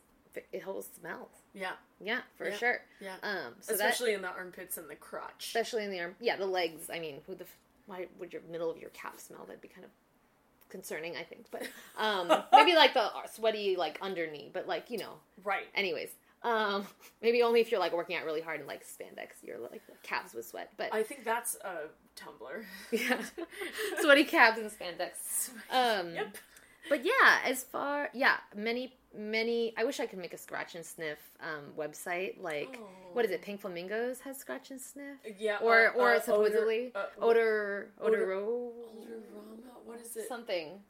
[0.53, 1.29] it holds smells.
[1.55, 1.73] Yeah.
[2.01, 2.57] Yeah, for Yeah.
[2.57, 2.81] sure.
[3.01, 3.15] Yeah.
[3.23, 5.47] Um, so that Especially in the armpits and the crotch.
[5.47, 6.17] especially in the arm.
[6.21, 6.91] Yeah, the legs.
[6.93, 9.45] I mean, who the f- why would your middle of your calf smell?
[9.47, 9.91] That'd be kind of
[10.69, 11.47] concerning, I think.
[11.51, 14.51] But um, maybe like the sweaty like under knee.
[14.53, 15.67] But like you know, right.
[15.75, 16.11] anyways.
[16.43, 16.87] Um,
[17.23, 20.35] maybe only if you're like working out really hard and like spandex, you're like calves
[20.35, 20.73] with sweat.
[20.77, 21.89] But I think that's a
[22.21, 22.65] Tumblr.
[22.93, 23.23] yeah,
[24.01, 25.51] sweaty calves and spandex.
[25.71, 26.37] Um, Yep.
[26.89, 29.73] But yeah, as far yeah, many many.
[29.77, 32.41] I wish I could make a scratch and sniff um, website.
[32.41, 32.79] Like
[33.13, 33.43] what is it?
[33.43, 35.19] Pink Flamingos has scratch and sniff.
[35.39, 35.59] Yeah.
[35.63, 38.71] Or uh, or uh, supposedly odor, uh, odor odor- Odorama?
[39.85, 40.29] What is it?
[40.29, 40.81] something.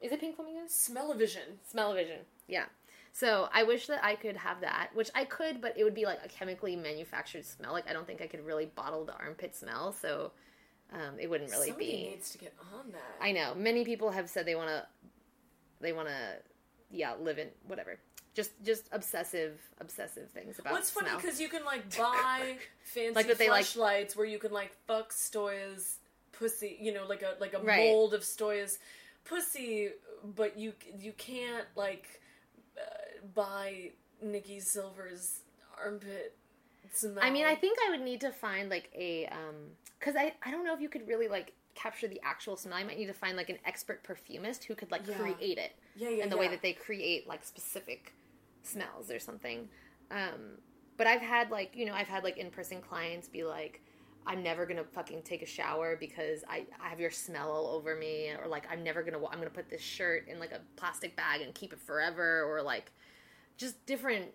[0.00, 0.72] Is it Pink Flamingos?
[0.72, 1.58] Smell-o-vision.
[1.68, 2.20] Smell-o-vision.
[2.48, 2.64] Yeah.
[3.12, 6.06] So I wish that I could have that, which I could, but it would be
[6.06, 7.72] like a chemically manufactured smell.
[7.72, 10.32] Like I don't think I could really bottle the armpit smell, so
[10.92, 12.10] um, it wouldn't really Somebody be.
[12.10, 13.16] needs to get on that.
[13.20, 14.84] I know many people have said they want to,
[15.80, 16.14] they want to,
[16.90, 17.98] yeah, live in whatever.
[18.34, 21.20] Just just obsessive obsessive things about it's funny smell.
[21.20, 24.72] because you can like buy fancy Like that they, like- Fleshlights where you can like
[24.86, 25.98] fuck Stoya's
[26.32, 27.78] pussy, you know, like a like a Right.
[27.90, 28.78] mold of Stoya's
[29.24, 29.90] pussy,
[30.24, 32.20] but you you can't like
[32.78, 33.90] uh, buy
[34.22, 35.40] Nikki Silver's
[35.82, 36.36] armpit
[36.92, 37.18] smell.
[37.20, 39.56] I mean, I think I would need to find like a um
[40.00, 42.76] cuz I I don't know if you could really like capture the actual smell.
[42.76, 45.16] I might need to find like an expert perfumist who could like Yeah.
[45.16, 48.14] create it Yeah, yeah, in the way that they create like specific
[48.62, 49.68] smells or something.
[50.10, 50.58] Um
[50.96, 53.80] but I've had like, you know, I've had like in-person clients be like
[54.26, 57.96] I'm never gonna fucking take a shower because I, I have your smell all over
[57.96, 61.16] me, or like I'm never gonna I'm gonna put this shirt in like a plastic
[61.16, 62.92] bag and keep it forever, or like
[63.56, 64.26] just different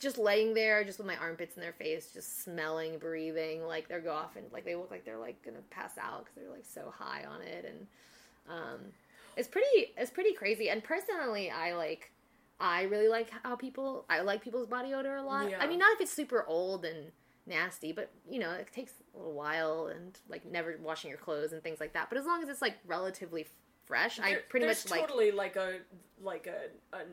[0.00, 4.00] just laying there just with my armpits in their face just smelling breathing like they're
[4.00, 6.64] go off and like they look like they're like gonna pass out because they're like
[6.66, 7.86] so high on it and
[8.50, 8.80] um
[9.36, 12.10] it's pretty it's pretty crazy and personally i like
[12.60, 15.58] i really like how people i like people's body odor a lot Yeah.
[15.60, 17.10] i mean not if it's super old and
[17.46, 21.52] nasty but you know it takes a little while and like never washing your clothes
[21.52, 23.46] and things like that but as long as it's like relatively
[23.86, 25.78] fresh i pretty much like totally like a
[26.22, 27.06] like a an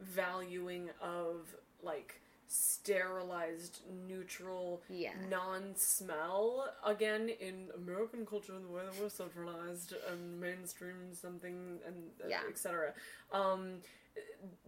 [0.00, 5.12] overvaluing of like sterilized neutral Yeah.
[5.28, 12.28] non-smell again in american culture the way that we're centralized and mainstream something and uh,
[12.28, 12.40] Yeah.
[12.48, 12.92] etc
[13.32, 13.74] um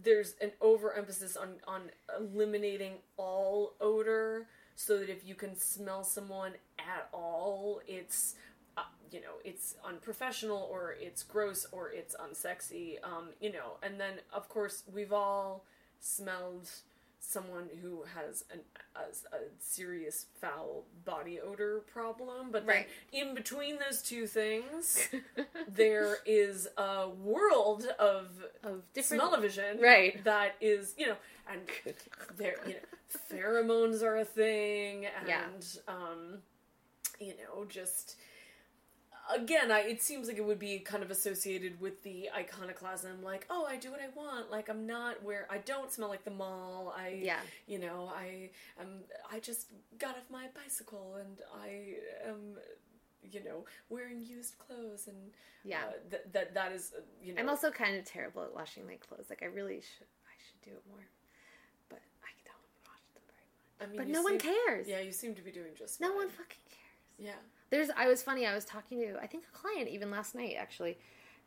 [0.00, 6.52] there's an overemphasis on on eliminating all odor so that if you can smell someone
[6.78, 8.36] at all it's
[9.12, 14.14] you know it's unprofessional or it's gross or it's unsexy um you know and then
[14.32, 15.64] of course we've all
[16.00, 16.68] smelled
[17.24, 18.58] someone who has an,
[18.96, 22.88] a, a serious foul body odor problem but then Right.
[23.12, 25.08] in between those two things
[25.68, 28.26] there is a world of
[28.64, 30.22] of different smell-o-vision Right.
[30.24, 31.16] that is you know
[31.48, 31.60] and
[32.36, 32.80] there you know
[33.30, 35.44] pheromones are a thing and Yeah.
[35.86, 36.38] um
[37.20, 38.16] you know just
[39.34, 43.46] again I, it seems like it would be kind of associated with the iconoclasm like
[43.50, 46.30] oh i do what i want like i'm not where i don't smell like the
[46.32, 47.36] mall i Yeah.
[47.66, 48.50] you know i
[48.80, 49.00] am
[49.32, 49.68] i just
[49.98, 51.94] got off my bicycle and i
[52.28, 52.56] am
[53.30, 55.16] you know wearing used clothes and
[55.64, 55.82] Yeah.
[55.86, 58.84] uh, that that that is uh, you know I'm also kind of terrible at washing
[58.84, 59.26] my clothes.
[59.30, 61.06] Like I really should I should do it more.
[61.88, 63.78] But I don't wash them very much.
[63.80, 64.88] I mean, But no one cares.
[64.88, 66.16] Yeah, you seem to be doing just No fine.
[66.16, 67.30] one fucking cares.
[67.30, 67.40] Yeah.
[67.72, 70.56] There's I was funny, I was talking to I think a client even last night
[70.58, 70.98] actually.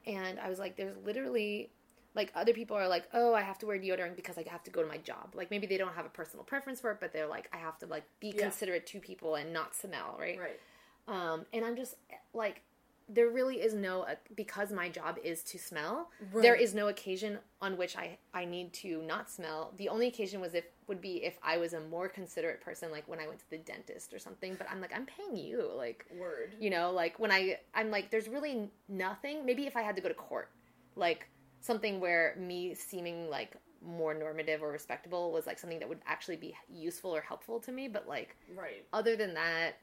[0.08, 1.70] And I was like there's literally
[2.16, 4.72] like other people are like, "Oh, I have to wear deodorant because I have to
[4.72, 7.14] go to my job." Like maybe they don't have a personal preference for it, but
[7.14, 8.44] they're like, "I have to like be Yeah.
[8.44, 10.40] considerate to people and not smell," right?
[10.40, 10.60] Right.
[11.08, 11.96] Um, and I'm just
[12.34, 12.62] like,
[13.08, 16.10] there really is no uh, because my job is to smell.
[16.32, 16.42] Right.
[16.42, 19.74] There is no occasion on which I I need to not smell.
[19.78, 23.08] The only occasion was if would be if I was a more considerate person, like
[23.08, 24.56] when I went to the dentist or something.
[24.56, 26.56] But I'm like, I'm paying you, like Word.
[26.60, 29.46] you know, like when I I'm like, there's really nothing.
[29.46, 30.50] Maybe if I had to go to court,
[30.96, 31.28] like
[31.62, 33.56] something where me seeming like
[33.86, 37.72] more normative or respectable was like something that would actually be useful or helpful to
[37.72, 37.88] me.
[37.88, 38.86] But like Right.
[38.94, 39.74] other than that,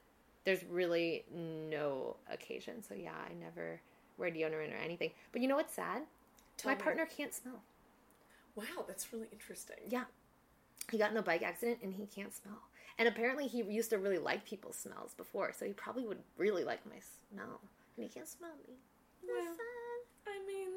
[0.44, 2.82] there's really no occasion.
[2.82, 3.80] So yeah, I never
[4.18, 5.10] wear deodorant or anything.
[5.32, 6.02] But you know what's sad?
[6.56, 6.82] Tell My me.
[6.82, 7.62] partner can't smell.
[8.54, 9.76] Wow, that's really interesting.
[9.88, 10.04] Yeah.
[10.90, 12.58] He got in a bike accident and he can't smell.
[12.98, 16.64] And apparently he used to really like people's smells before, so he probably would really
[16.64, 16.96] like my
[17.30, 17.60] smell.
[17.96, 18.74] And he can't smell me.
[19.26, 19.54] Well,
[20.26, 20.68] I mean,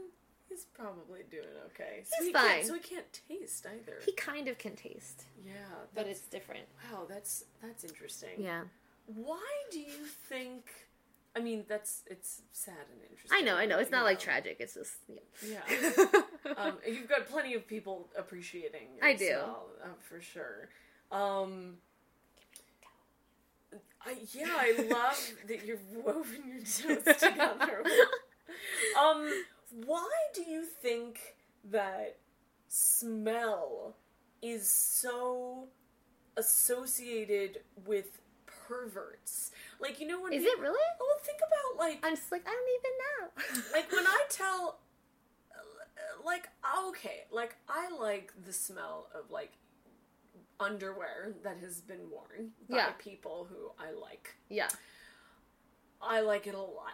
[0.48, 2.04] he's probably doing okay.
[2.06, 2.44] So He's he fine.
[2.48, 3.98] Can't, so he can't taste either.
[4.06, 5.54] He kind of can taste, yeah,
[5.94, 6.66] but it's different.
[6.92, 7.02] wow.
[7.10, 8.30] That's that's interesting.
[8.38, 8.62] Yeah.
[9.08, 10.66] Why do you think?
[11.36, 13.38] I mean, that's it's sad and interesting.
[13.38, 13.78] I know, I know.
[13.80, 14.58] It's not you like tragic.
[14.60, 15.60] It's just yeah.
[15.70, 16.06] Yeah.
[16.58, 18.88] um, you've got plenty of people appreciating.
[18.98, 19.28] Your I do.
[19.28, 20.70] smell, uh, for sure.
[21.12, 21.78] Um,
[24.06, 27.84] I, yeah, I love that you've woven your toes together.
[29.02, 29.30] um,
[29.86, 31.20] why do you think
[31.72, 32.18] that
[32.68, 33.96] smell
[34.42, 35.66] is so
[36.38, 39.52] associated with perverts?
[39.80, 40.80] Like, you know, when Is peop- it really?
[41.00, 43.64] Well, think about like I'm just like I don't even know.
[43.74, 44.80] like when I tell,
[46.26, 46.50] like
[46.88, 49.54] okay, like I like the smell of like
[50.60, 52.92] underwear that has been worn by Yeah.
[52.98, 54.36] people who I like.
[54.50, 54.70] yeah.
[56.02, 56.94] I like it a lot,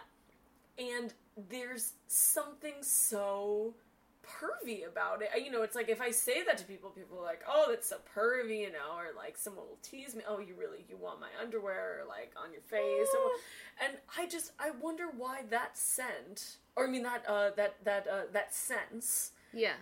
[0.78, 1.12] and
[1.48, 3.74] there's something so
[4.22, 5.28] pervy about it.
[5.44, 7.88] You know, it's like if I say that to people, people are like, "Oh, that's
[7.88, 11.20] so pervy," you know, or like someone will tease me, "Oh, you really you want
[11.20, 13.30] my underwear or, like on your face?" Or,
[13.84, 18.06] and I just I wonder why that scent, or I mean that uh that that
[18.06, 19.74] uh that sense Yeah.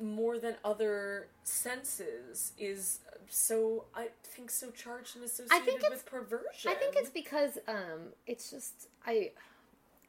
[0.00, 6.70] more than other senses is so I think so charged and associated it's- with perversion.
[6.70, 9.30] I think it's because um, it's just I,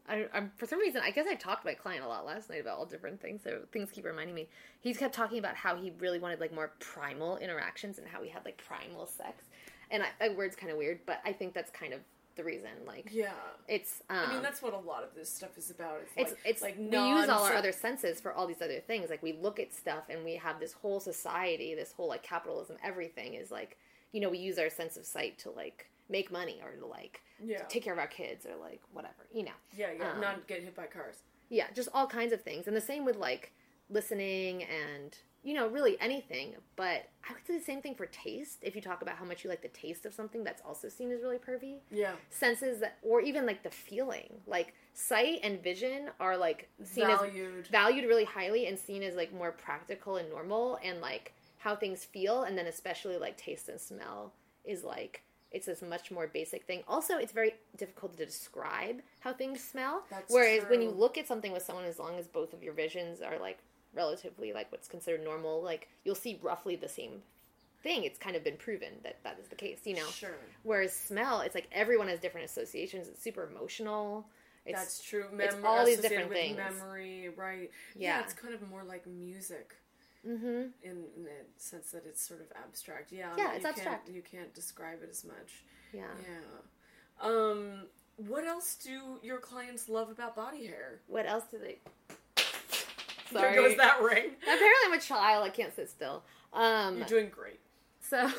[0.10, 2.50] I, I'm for some reason I guess I talked to my client a lot last
[2.50, 3.42] night about all different things.
[3.44, 4.48] So things keep reminding me.
[4.82, 8.30] He's kept talking about how he really wanted like more primal interactions and how we
[8.30, 9.46] had like primal sex.
[9.92, 12.00] And I, that word's kind of weird, but I think that's kind of
[12.36, 12.70] the reason.
[12.86, 13.32] Like, yeah.
[13.68, 14.02] it's.
[14.10, 16.02] Um, I mean, that's what a lot of this stuff is about.
[16.02, 18.80] It's, it's like, it's like we use all our other senses for all these other
[18.80, 19.10] things.
[19.10, 22.78] Like we look at stuff and we have this whole society, this whole like capitalism,
[22.84, 23.78] everything is like
[24.12, 27.22] you know we use our sense of sight to like make money or to like
[27.44, 27.64] Yeah.
[27.70, 29.52] take care of our kids or like whatever you know.
[29.76, 31.18] Yeah, yeah, um, not get hit by cars.
[31.50, 33.52] Yeah, just all kinds of things, and the same with like
[33.90, 36.56] listening and you know really anything.
[36.76, 38.60] But I would say the same thing for taste.
[38.62, 41.12] If you talk about how much you like the taste of something, that's also seen
[41.12, 42.14] as really pervy Yeah.
[42.30, 47.66] senses that or even like the feeling like sight and vision are like seen Valued.
[47.66, 51.76] as valued really highly and seen as like more practical and normal and like how
[51.76, 54.34] things feel and then especially like taste and smell
[54.66, 59.32] is like it's this much more basic thing also it's very difficult to describe how
[59.34, 62.54] things smell That's whereas when you look at something with someone as long as both
[62.54, 63.60] of your visions are like
[63.94, 67.22] relatively like what's considered normal like you'll see roughly the same
[67.84, 70.30] thing it's kind of been proven that that is the case you know Sure.
[70.64, 73.08] Whereas smell, it's like everyone has different associations.
[73.10, 74.26] It's super emotional.
[74.66, 75.26] It's, That's true.
[75.38, 76.56] it's all these different with things.
[76.56, 77.70] Memory, right?
[77.96, 78.20] Yeah.
[78.20, 78.24] Yeah.
[78.24, 79.76] it's kind of more like music
[80.26, 80.46] Mm-hmm.
[80.46, 83.12] in, in the sense that it's sort of abstract.
[83.12, 83.32] Yeah.
[83.38, 84.08] Yeah, you it's can't- abstract.
[84.10, 85.66] You can't describe it as much.
[85.92, 86.04] Yeah.
[86.22, 87.28] Yeah.
[87.30, 87.88] Um.
[88.16, 91.02] What else do your clients love about body hair?
[91.08, 91.80] What else do they?
[93.34, 94.32] There goes that ring.
[94.42, 95.44] Apparently, I'm a child.
[95.46, 96.24] I can't sit still.
[96.54, 96.98] Um.
[96.98, 97.60] You're doing great.
[98.02, 98.30] So,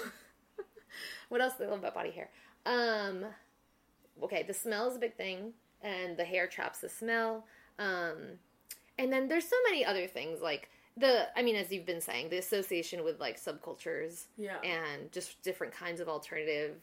[1.29, 2.31] what else do they love about body hair?
[2.67, 3.25] Um.
[4.23, 7.45] Okay, the smell is a big thing, and the hair traps the smell.
[7.79, 8.39] Um,
[8.99, 11.27] and then there's so many other things like the.
[11.37, 14.25] I mean, as you've been saying, the association with like subcultures.
[14.37, 14.61] Yeah.
[14.63, 16.77] and just different kinds of alternative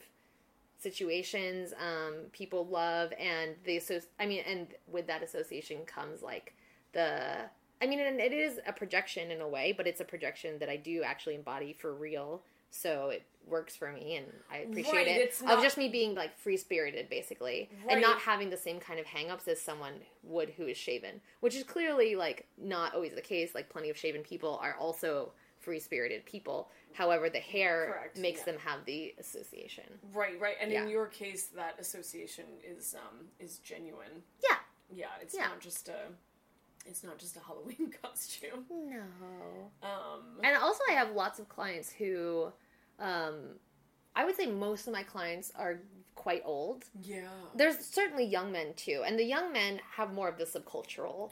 [0.81, 6.55] situations um, people love and the associ- I mean and with that association comes like
[6.93, 7.35] the
[7.81, 10.69] I mean and it is a projection in a way but it's a projection that
[10.69, 15.07] I do actually embody for real so it works for me and I appreciate Right,
[15.07, 17.93] it it's of not- just me being like free spirited basically Right.
[17.93, 21.55] and not having the same kind of hangups as someone would who is shaven which
[21.55, 25.79] is clearly like not always the case like plenty of shaven people are also free
[25.79, 28.45] spirited people however the hair Correct, makes yeah.
[28.45, 30.39] them have the association Right.
[30.39, 30.55] Right.
[30.61, 30.83] And Yeah.
[30.83, 34.23] in your case, that association is um is genuine.
[34.43, 34.57] yeah
[34.93, 35.07] Yeah.
[35.21, 35.47] It's Yeah.
[35.47, 36.07] not just a.
[36.85, 38.65] It's not just a Halloween costume.
[38.69, 40.23] no Um.
[40.43, 42.51] and also i have lots of clients who
[42.99, 43.35] um
[44.15, 45.79] i would say most of my clients are
[46.15, 47.27] quite old Yeah.
[47.55, 51.29] there's certainly young men too and the young men have more of the subcultural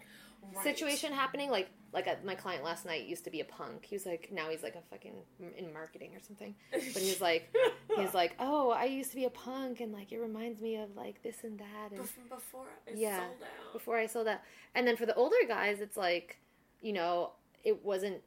[0.53, 0.63] Right.
[0.63, 3.85] situation happening like like a, my client last night used to be a punk.
[3.85, 5.13] He was like now he's like a fucking
[5.57, 6.55] in marketing or something.
[6.71, 7.53] But he's like
[7.97, 10.95] he's like oh i used to be a punk and like it reminds me of
[10.95, 13.17] like this and that and Bef- before it yeah.
[13.19, 13.73] sold out.
[13.73, 14.39] before i sold out.
[14.75, 16.37] And then for the older guys it's like
[16.81, 17.31] you know
[17.63, 18.21] it wasn't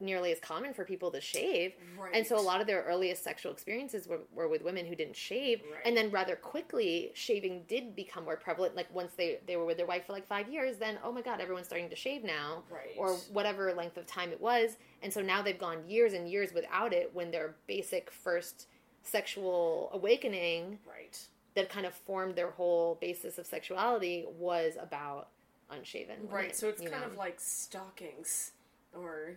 [0.00, 1.74] nearly as common for people to shave.
[2.12, 5.16] And so a lot of their earliest sexual experiences were, were with women who didn't
[5.16, 5.62] shave.
[5.62, 5.80] Right.
[5.84, 8.74] And then rather quickly, shaving did become more prevalent.
[8.74, 11.22] Like once they, they were with their wife for like five years, then, oh my
[11.22, 12.64] God, everyone's starting to shave now.
[12.70, 12.96] Right.
[12.98, 14.76] Or whatever length of time it was.
[15.02, 18.66] And so now they've gone years and years without it when their basic first
[19.02, 21.18] sexual awakening right.
[21.54, 25.28] that kind of formed their whole basis of sexuality was about
[25.70, 26.16] unshaven.
[26.22, 26.56] women, Right.
[26.56, 27.06] So it's kind know?
[27.06, 28.52] of like stockings
[28.94, 29.32] or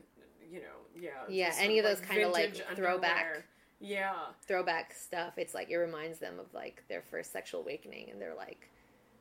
[0.52, 1.10] you know, yeah.
[1.28, 3.22] Yeah, any sort of those kinda, like, throwback.
[3.26, 3.46] underwear.
[3.80, 4.14] Yeah.
[4.48, 5.34] throwback stuff.
[5.38, 8.70] It's like it reminds them of like their first sexual awakening, and they're like,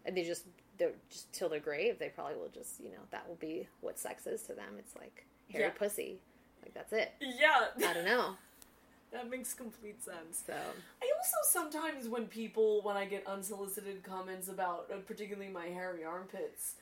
[0.04, 0.44] and they just
[0.78, 1.98] they're just till their grave.
[1.98, 4.74] They probably will just you know that will be what sex is to them.
[4.78, 5.70] It's like hairy Yeah.
[5.70, 6.20] pussy,
[6.62, 7.12] like that's it.
[7.20, 7.66] Yeah.
[7.86, 8.36] I don't know.
[9.12, 10.42] that makes complete sense.
[10.46, 15.66] So I also sometimes when people when I get unsolicited comments about uh, particularly my
[15.66, 16.74] hairy armpits,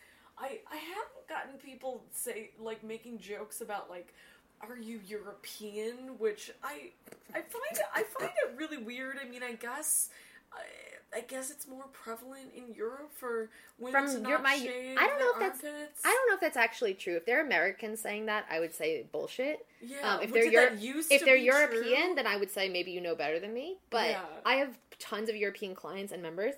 [0.43, 4.13] I I have gotten people say like making jokes about like
[4.61, 6.91] are you European which I
[7.35, 9.19] I find I find it really weird.
[9.25, 10.11] I mean, I guess
[10.53, 14.57] I, I guess it's more prevalent in Europe for women to From not your- my-
[14.59, 16.01] shave I don't know their if that's- armpits.
[16.05, 17.17] I don't know if that's actually true.
[17.17, 19.65] If they're Americans saying that, I would say bullshit.
[19.81, 20.77] Yeah, Um, if they're Euro-
[21.11, 22.15] if to they're European, true?
[22.17, 23.79] then I would say maybe you know better than me.
[23.91, 24.25] But Yeah.
[24.45, 26.55] I have tons of European clients and members,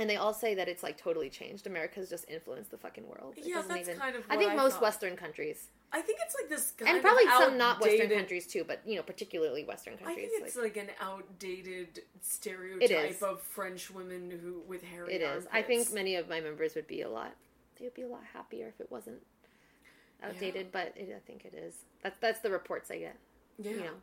[0.00, 1.66] and they all say that it's like totally changed.
[1.66, 3.34] America's just influenced the fucking world.
[3.36, 4.82] It Yeah, that's kind of I think I most thought.
[4.82, 8.80] Western countries, I think it's like this and probably some not Western countries too, but
[8.86, 10.16] you know, particularly Western countries.
[10.16, 15.22] I think it's like, like, an outdated stereotype of French women who with hairy it
[15.22, 15.46] is.
[15.52, 17.34] I think many of my members would be a lot.
[17.78, 19.18] They would be a lot happier if it wasn't
[20.22, 20.72] outdated.
[20.72, 21.74] But it, I think it is.
[22.02, 23.16] That's that's the reports I get.
[23.58, 23.70] yeah.
[23.70, 23.94] You know.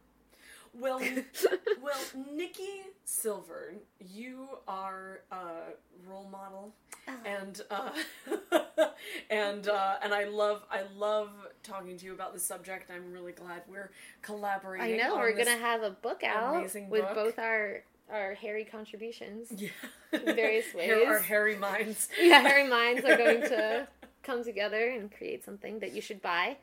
[0.74, 1.00] Well,
[1.82, 2.00] well,
[2.32, 5.74] Nikki Silver, you are a
[6.08, 6.74] role model,
[7.10, 7.14] Oh.
[7.26, 7.90] and uh,
[9.30, 11.30] and uh, and I love I love
[11.64, 12.92] talking to you about this subject.
[12.92, 13.92] I'm really glad we're
[14.22, 15.00] collaborating.
[15.00, 17.16] I know we're gonna have a book out with book.
[17.16, 19.52] both our our hairy contributions.
[19.56, 19.70] yeah.
[20.14, 20.92] in various ways.
[21.08, 22.10] our hairy minds.
[22.22, 23.88] Yeah, hairy minds are going to
[24.28, 26.58] come together and create something that you should buy.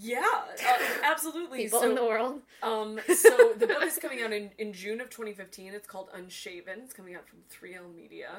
[0.00, 1.64] Yeah, uh, absolutely.
[1.64, 2.40] People so, in the world.
[2.62, 5.74] Um, so the book is coming out in, in June of 2015.
[5.74, 6.80] It's called Unshaven.
[6.82, 8.30] It's coming out from 3L Media.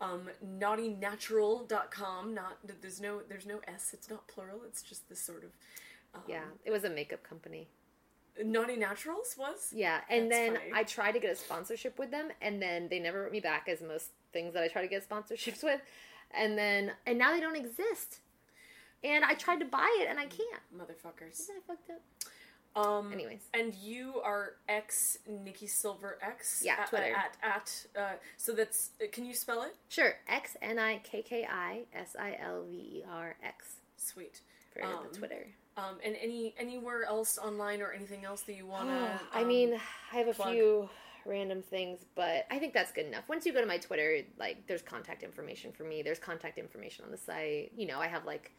[0.00, 2.34] Um, naughtynatural.com.
[2.34, 3.90] Not there's no there's no s.
[3.92, 4.60] It's not plural.
[4.66, 5.50] It's just this sort of
[6.14, 7.68] um, Yeah, it was a makeup company.
[8.42, 9.72] Naughty Naturals was.
[9.74, 10.70] Yeah, and That's then funny.
[10.74, 13.68] I tried to get a sponsorship with them, and then they never wrote me back,
[13.68, 15.80] as most things that I try to get sponsorships with.
[16.36, 18.20] And then, and now they don't exist.
[19.02, 20.62] And I tried to buy it, and I can't.
[20.76, 21.40] Motherfuckers.
[21.40, 22.00] Isn't I fucked up?
[22.76, 23.40] Um, Anyways.
[23.52, 26.62] and you are ex Nikki Silver X.
[26.64, 27.12] Yeah, at, Twitter.
[27.16, 27.86] At at.
[27.98, 28.90] Uh, so that's.
[29.02, 29.74] uh, Can you spell it?
[29.88, 34.42] Sure, X N I K K I S I L V E R X Sweet.
[34.72, 35.46] for Um, the Twitter.
[35.76, 39.20] Um, and any anywhere else online or anything else that you wanna?
[39.32, 39.74] I um, mean,
[40.12, 40.52] I have a plug?
[40.52, 40.88] few
[41.26, 43.28] random things, but I think that's good enough.
[43.28, 46.02] Once you go to my Twitter, like there's contact information for me.
[46.02, 47.72] There's contact information on the site.
[47.76, 48.52] You know, I have like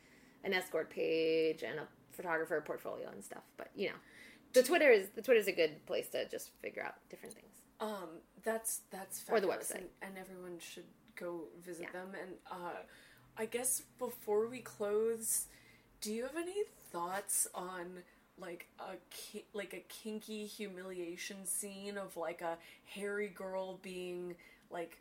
[0.43, 3.43] an escort page and a photographer portfolio and stuff.
[3.57, 3.95] But you know,
[4.53, 7.47] the Twitter is the Twitter is a good place to just figure out different things.
[7.79, 8.09] Um,
[8.43, 9.75] that's that's Or the website.
[9.75, 10.85] and, and everyone should
[11.15, 11.99] go visit Yeah.
[12.01, 12.09] them.
[12.21, 12.77] And uh,
[13.37, 15.47] I guess before we close,
[16.01, 18.03] do you have any thoughts on
[18.39, 24.35] like a ki- like a kinky humiliation scene of like a hairy girl being
[24.69, 24.97] like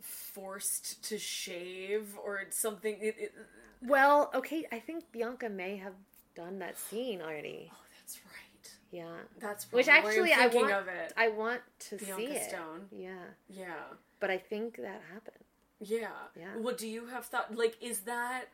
[0.00, 2.96] forced to shave or something?
[3.00, 3.34] It, it,
[3.82, 5.94] Well, okay, I think Bianca may have
[6.34, 7.70] done that scene already.
[7.72, 8.72] oh, that's right.
[8.90, 9.04] Yeah.
[9.40, 11.12] That's Which actually I want of it.
[11.16, 12.50] I want to Bianca see it.
[12.50, 12.86] Stone.
[12.90, 13.10] Yeah.
[13.48, 13.74] yeah.
[14.20, 15.44] But I think that happened.
[15.80, 16.08] Yeah.
[16.38, 16.56] Yeah.
[16.58, 18.46] Well, do you have thought like is that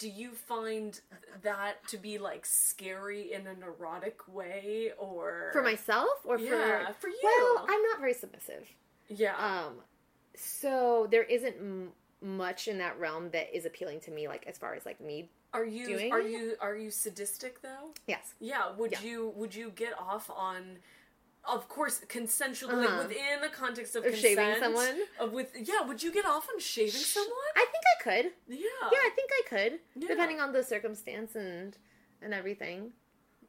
[0.00, 0.98] do you find
[1.42, 6.90] that to be like scary in an erotic way or For myself or for Yeah,
[6.98, 7.18] for you.
[7.22, 8.66] Well, I'm not very submissive.
[9.08, 9.36] Yeah.
[9.36, 9.74] Um,
[10.34, 11.92] so there isn't m-
[12.22, 15.28] much in that realm that is appealing to me, like as far as like me.
[15.52, 17.90] are you doing are you are you sadistic though?
[18.06, 18.34] Yes.
[18.40, 19.00] Yeah, would Yeah.
[19.02, 20.78] you would you get off on
[21.48, 22.98] of course consensually Uh-huh.
[23.08, 24.98] within the context of, Of shaving consent, someone?
[25.18, 27.52] Of with yeah, would you get off on shaving someone?
[27.56, 28.32] I think I could.
[28.48, 28.88] yeah.
[28.92, 30.08] Yeah, I think I could, Yeah.
[30.08, 31.76] depending on the circumstance and
[32.22, 32.92] and everything.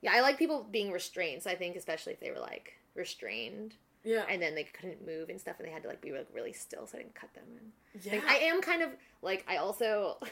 [0.01, 1.43] Yeah, I like people being restrained.
[1.43, 4.23] So I think especially if they were like restrained Yeah.
[4.29, 6.53] and then they couldn't move and stuff, and they had to like be like really
[6.53, 7.43] still, so I didn't cut them.
[7.59, 8.13] And yeah.
[8.15, 8.89] Like, I am kind of
[9.21, 10.17] like I also.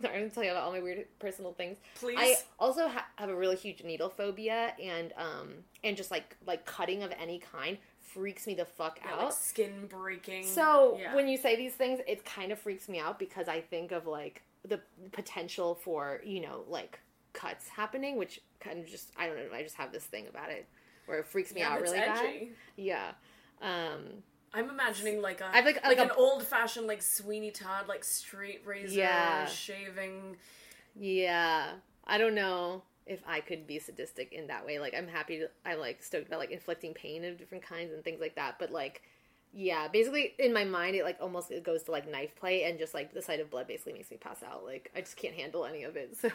[0.00, 1.76] Sorry, I'm gonna tell you about all my weird personal things.
[1.94, 2.18] Please.
[2.18, 5.50] I also ha- have a really huge needle phobia, and um,
[5.84, 9.24] and just like like cutting of any kind freaks me the fuck Yeah, out.
[9.24, 10.44] like skin breaking.
[10.44, 11.14] so yeah.
[11.14, 14.06] when you say these things, it kind of freaks me out because I think of
[14.06, 14.80] like the
[15.12, 16.98] potential for you know like
[17.32, 19.56] cuts happening, which kind of just I don't know.
[19.56, 20.66] I just have this thing about it
[21.12, 22.48] where it freaks me Yeah, out it's really bad.
[22.76, 23.10] Yeah.
[23.60, 24.00] Um,
[24.54, 28.02] I'm imagining like a I've like- like, like an old fashioned like Sweeney Todd like
[28.02, 29.46] straight razor Yeah.
[29.46, 30.36] shaving.
[30.98, 31.72] Yeah,
[32.06, 34.78] I don't know if I could be sadistic in that way.
[34.78, 38.02] Like, I'm happy to, I'm like stoked about like inflicting pain of different kinds and
[38.04, 38.56] things like that.
[38.58, 39.02] But like,
[39.54, 42.78] yeah, basically in my mind, it like almost it goes to like knife play and
[42.78, 44.64] just like the sight of blood basically makes me pass out.
[44.64, 46.16] Like, I just can't handle any of it.
[46.20, 46.30] So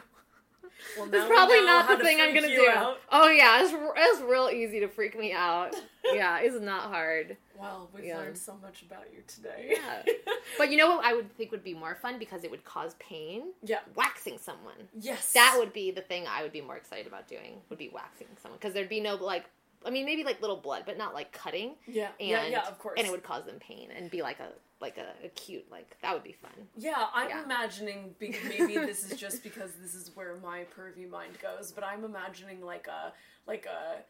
[0.97, 2.67] Well, it's probably not the thing I'm gonna do.
[2.69, 2.97] out.
[3.11, 5.75] Oh yeah, it's it's real easy to freak me out.
[6.13, 7.37] yeah, it's not hard.
[7.59, 8.17] Well, we've Yeah.
[8.17, 9.77] learned so much about you today.
[9.81, 10.13] Yeah.
[10.57, 12.95] But you know what I would think would be more fun because it would cause
[12.99, 13.51] pain?
[13.63, 13.79] yeah.
[13.95, 14.87] Waxing someone.
[14.99, 15.33] Yes.
[15.33, 17.59] That would be the thing I would be more excited about doing.
[17.69, 19.45] Would be waxing someone because there'd be no like,
[19.85, 21.75] I mean maybe like little blood, but not like cutting.
[21.85, 22.07] Yeah.
[22.19, 22.47] And, yeah.
[22.47, 22.67] Yeah.
[22.67, 22.95] Of course.
[22.97, 24.49] And it would cause them pain and be like a
[24.79, 26.51] like a, a cute like that would be fun.
[26.77, 27.43] Yeah, I'm Yeah.
[27.43, 31.83] imagining be- maybe this is just because this is where my pervy mind goes, but
[31.83, 33.13] I'm imagining like a
[33.47, 34.03] like a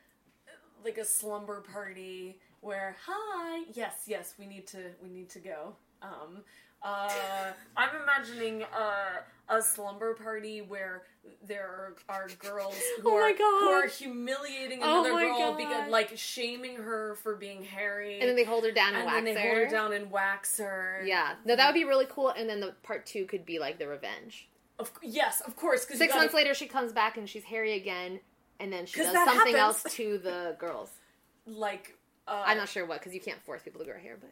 [0.84, 5.76] like a slumber party where hi, yes, yes, we need to we need to go.
[6.02, 6.44] Um
[6.84, 11.04] uh I'm imagining a a slumber party where
[11.46, 15.58] there are girls who Oh are who are humiliating Oh another my girl God.
[15.58, 18.20] because like shaming her for being hairy.
[18.20, 19.48] And then they hold her down and, and wax then they her.
[19.48, 21.04] hold her down and wax her.
[21.06, 22.30] Yeah, no, that would be really cool.
[22.30, 24.48] And then the part two could be like the revenge.
[24.80, 25.86] Of, yes, of course.
[25.86, 28.20] Because Six months later, she comes back and she's hairy again,
[28.60, 29.56] and then she does something happens.
[29.56, 30.90] else to the girls.
[31.48, 31.98] like
[32.28, 34.30] uh, I'm not sure what because you can't force people to grow hair, but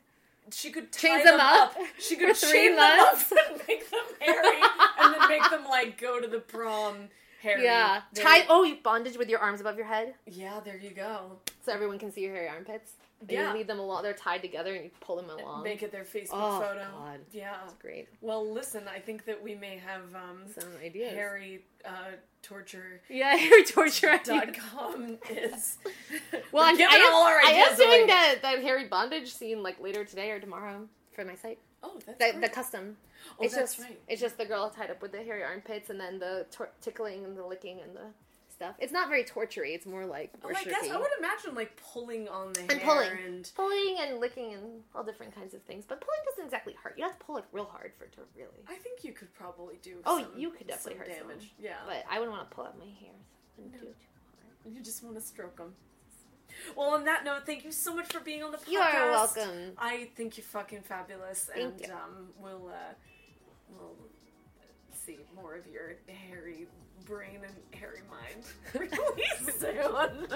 [0.52, 3.18] she could Chain tie them them up She could three chain them up
[3.50, 4.62] and make them hairy,
[5.00, 7.10] and then make them like go to the prom
[7.42, 7.64] hairy.
[7.64, 8.46] yeah, tie.
[8.50, 10.16] Oh, you bondage with your arms above your head.
[10.26, 11.38] yeah, there you go.
[11.66, 12.92] so everyone can see your hairy armpits.
[13.22, 13.48] And Yeah.
[13.54, 14.04] you lead them along.
[14.04, 15.64] They're tied together, and you pull them along.
[15.64, 16.86] Make it their Facebook Oh, photo.
[16.92, 17.20] God.
[17.32, 17.56] Yeah.
[17.62, 18.10] That's great.
[18.20, 21.14] Well, listen, I think that we may have um, Some ideas.
[21.14, 22.12] hairy uh,
[22.46, 23.02] torture.
[23.10, 24.20] Yeah, hairy torture.
[24.24, 25.78] Dot com is
[26.52, 27.86] well, I'm giving I am, all our I am away.
[27.86, 31.60] doing that that hairy bondage scene like later today or tomorrow for my site.
[31.84, 32.42] Oh, that's The, great.
[32.42, 32.98] the custom.
[33.40, 34.00] Oh, it's that's just right.
[34.08, 37.26] it's just the girl tied up with the hairy armpits and then the tor- tickling
[37.26, 38.06] and the licking and the
[38.56, 38.76] stuff.
[38.80, 39.74] It's not very tortury.
[39.74, 42.80] It's more like Oh, I guess I would imagine like pulling on the and hair
[42.94, 44.64] pulling, and pulling and licking and
[44.96, 45.84] all different kinds of things.
[45.88, 46.96] But pulling doesn't exactly hurt.
[46.98, 48.64] You have to pull like real hard for it to really.
[48.68, 49.98] I think you could probably do.
[50.06, 51.20] Oh, some- you could definitely some hurt damage.
[51.20, 51.48] someone.
[51.60, 53.14] Yeah, But I wouldn't want to pull out my hair.
[53.56, 54.08] So I wouldn't do it too
[54.64, 54.76] hard.
[54.76, 55.74] you just want to stroke them.
[56.78, 58.72] Well, on that note, thank you so much for being on the podcast.
[58.72, 59.74] You are welcome.
[59.78, 62.94] I think you're fucking fabulous, Thank and um, we'll uh,
[63.70, 63.96] we'll
[65.06, 66.68] see more of your hairy
[67.06, 68.44] brain and hairy mind
[68.74, 69.24] really
[69.58, 69.76] soon.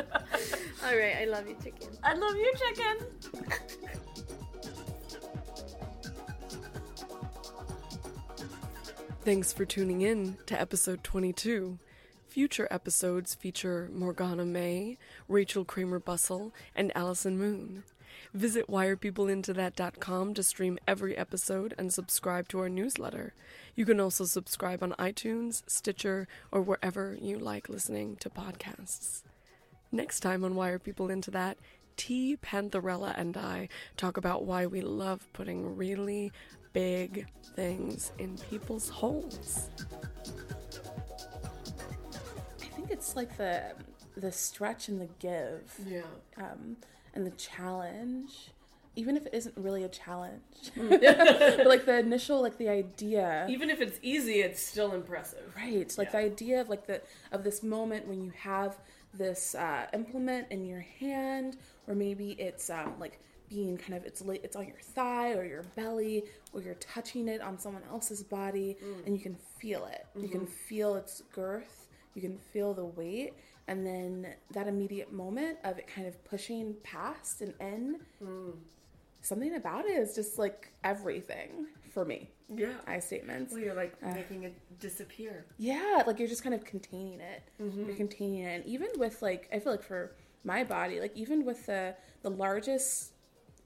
[0.86, 1.89] All right, I love you, chicken.
[2.03, 3.07] I love you, chicken.
[9.22, 11.78] Thanks for tuning in to episode 22.
[12.28, 14.97] Future episodes feature Morgana May,
[15.28, 17.84] Rachel Kramer Bussel, and Allison Moon.
[18.34, 23.34] Visit whyarepeopleintothat.com to stream every episode and subscribe to our newsletter.
[23.75, 29.23] You can also subscribe on iTunes, Stitcher, or wherever you like listening to podcasts.
[29.91, 31.57] Next time on Why Are People Into That,
[31.97, 32.38] T.
[32.38, 33.67] Pantherella and I
[33.97, 36.32] talk about why we love putting really
[36.71, 37.25] big
[37.55, 39.69] things in people's holes.
[42.61, 43.73] I think it's like the
[44.15, 46.01] the stretch and the give, Yeah.
[46.38, 46.75] um,
[47.20, 48.51] and the challenge,
[48.95, 50.41] even if it isn't really a challenge,
[50.76, 55.53] but like the initial, like the idea, Even if it's easy, it's still impressive.
[55.55, 55.93] right?
[55.97, 57.01] Like the idea of like the
[57.32, 58.78] of this moment when you have
[59.13, 61.57] this uh, implement in your hand,
[61.88, 65.63] or maybe it's um, like being kind of it's it's on your thigh or your
[65.76, 70.05] belly, or you're touching it on someone else's body, and you can feel it.
[70.15, 71.88] You can feel its girth.
[72.16, 73.34] You can feel the weight,
[73.68, 77.99] and then that immediate moment of it kind of pushing past and in.
[78.24, 78.51] Hmm.
[79.22, 82.32] Something about it is just like everything for me.
[82.53, 82.74] Yeah.
[82.88, 83.53] I statements.
[83.53, 85.45] Well, you're like uh, making it disappear.
[85.57, 87.43] Yeah, like you're just kind of containing it.
[87.62, 87.86] Mm-hmm.
[87.86, 88.62] You're containing it.
[88.62, 92.30] And even with like I feel like for my body, like even with the the
[92.30, 93.12] largest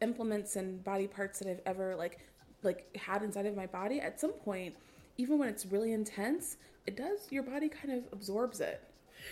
[0.02, 2.20] implements and body parts that I've ever like
[2.62, 4.76] like had inside of my body, at some point,
[5.18, 8.82] even when it's really intense, it does your body kind of absorbs it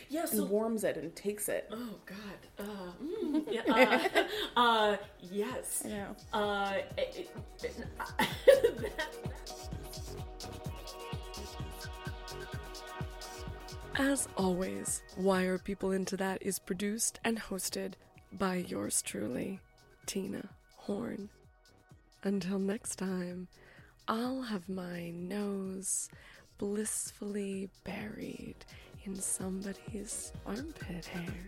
[0.09, 1.67] Yeah, and warms it and takes it.
[1.71, 2.65] Oh God.
[2.67, 3.61] Uh, mm, yeah,
[4.55, 5.83] uh, uh, yes.
[5.85, 6.15] I know.
[6.33, 7.29] Uh, it,
[7.63, 7.75] it,
[13.95, 17.93] As always, Why Are People Into That is produced and hosted
[18.31, 19.59] by yours truly,
[20.05, 21.29] Tina Horn.
[22.23, 23.47] Until next time,
[24.13, 26.09] I'll have my nose
[26.57, 28.57] blissfully buried
[29.05, 31.47] in somebody's armpit hair.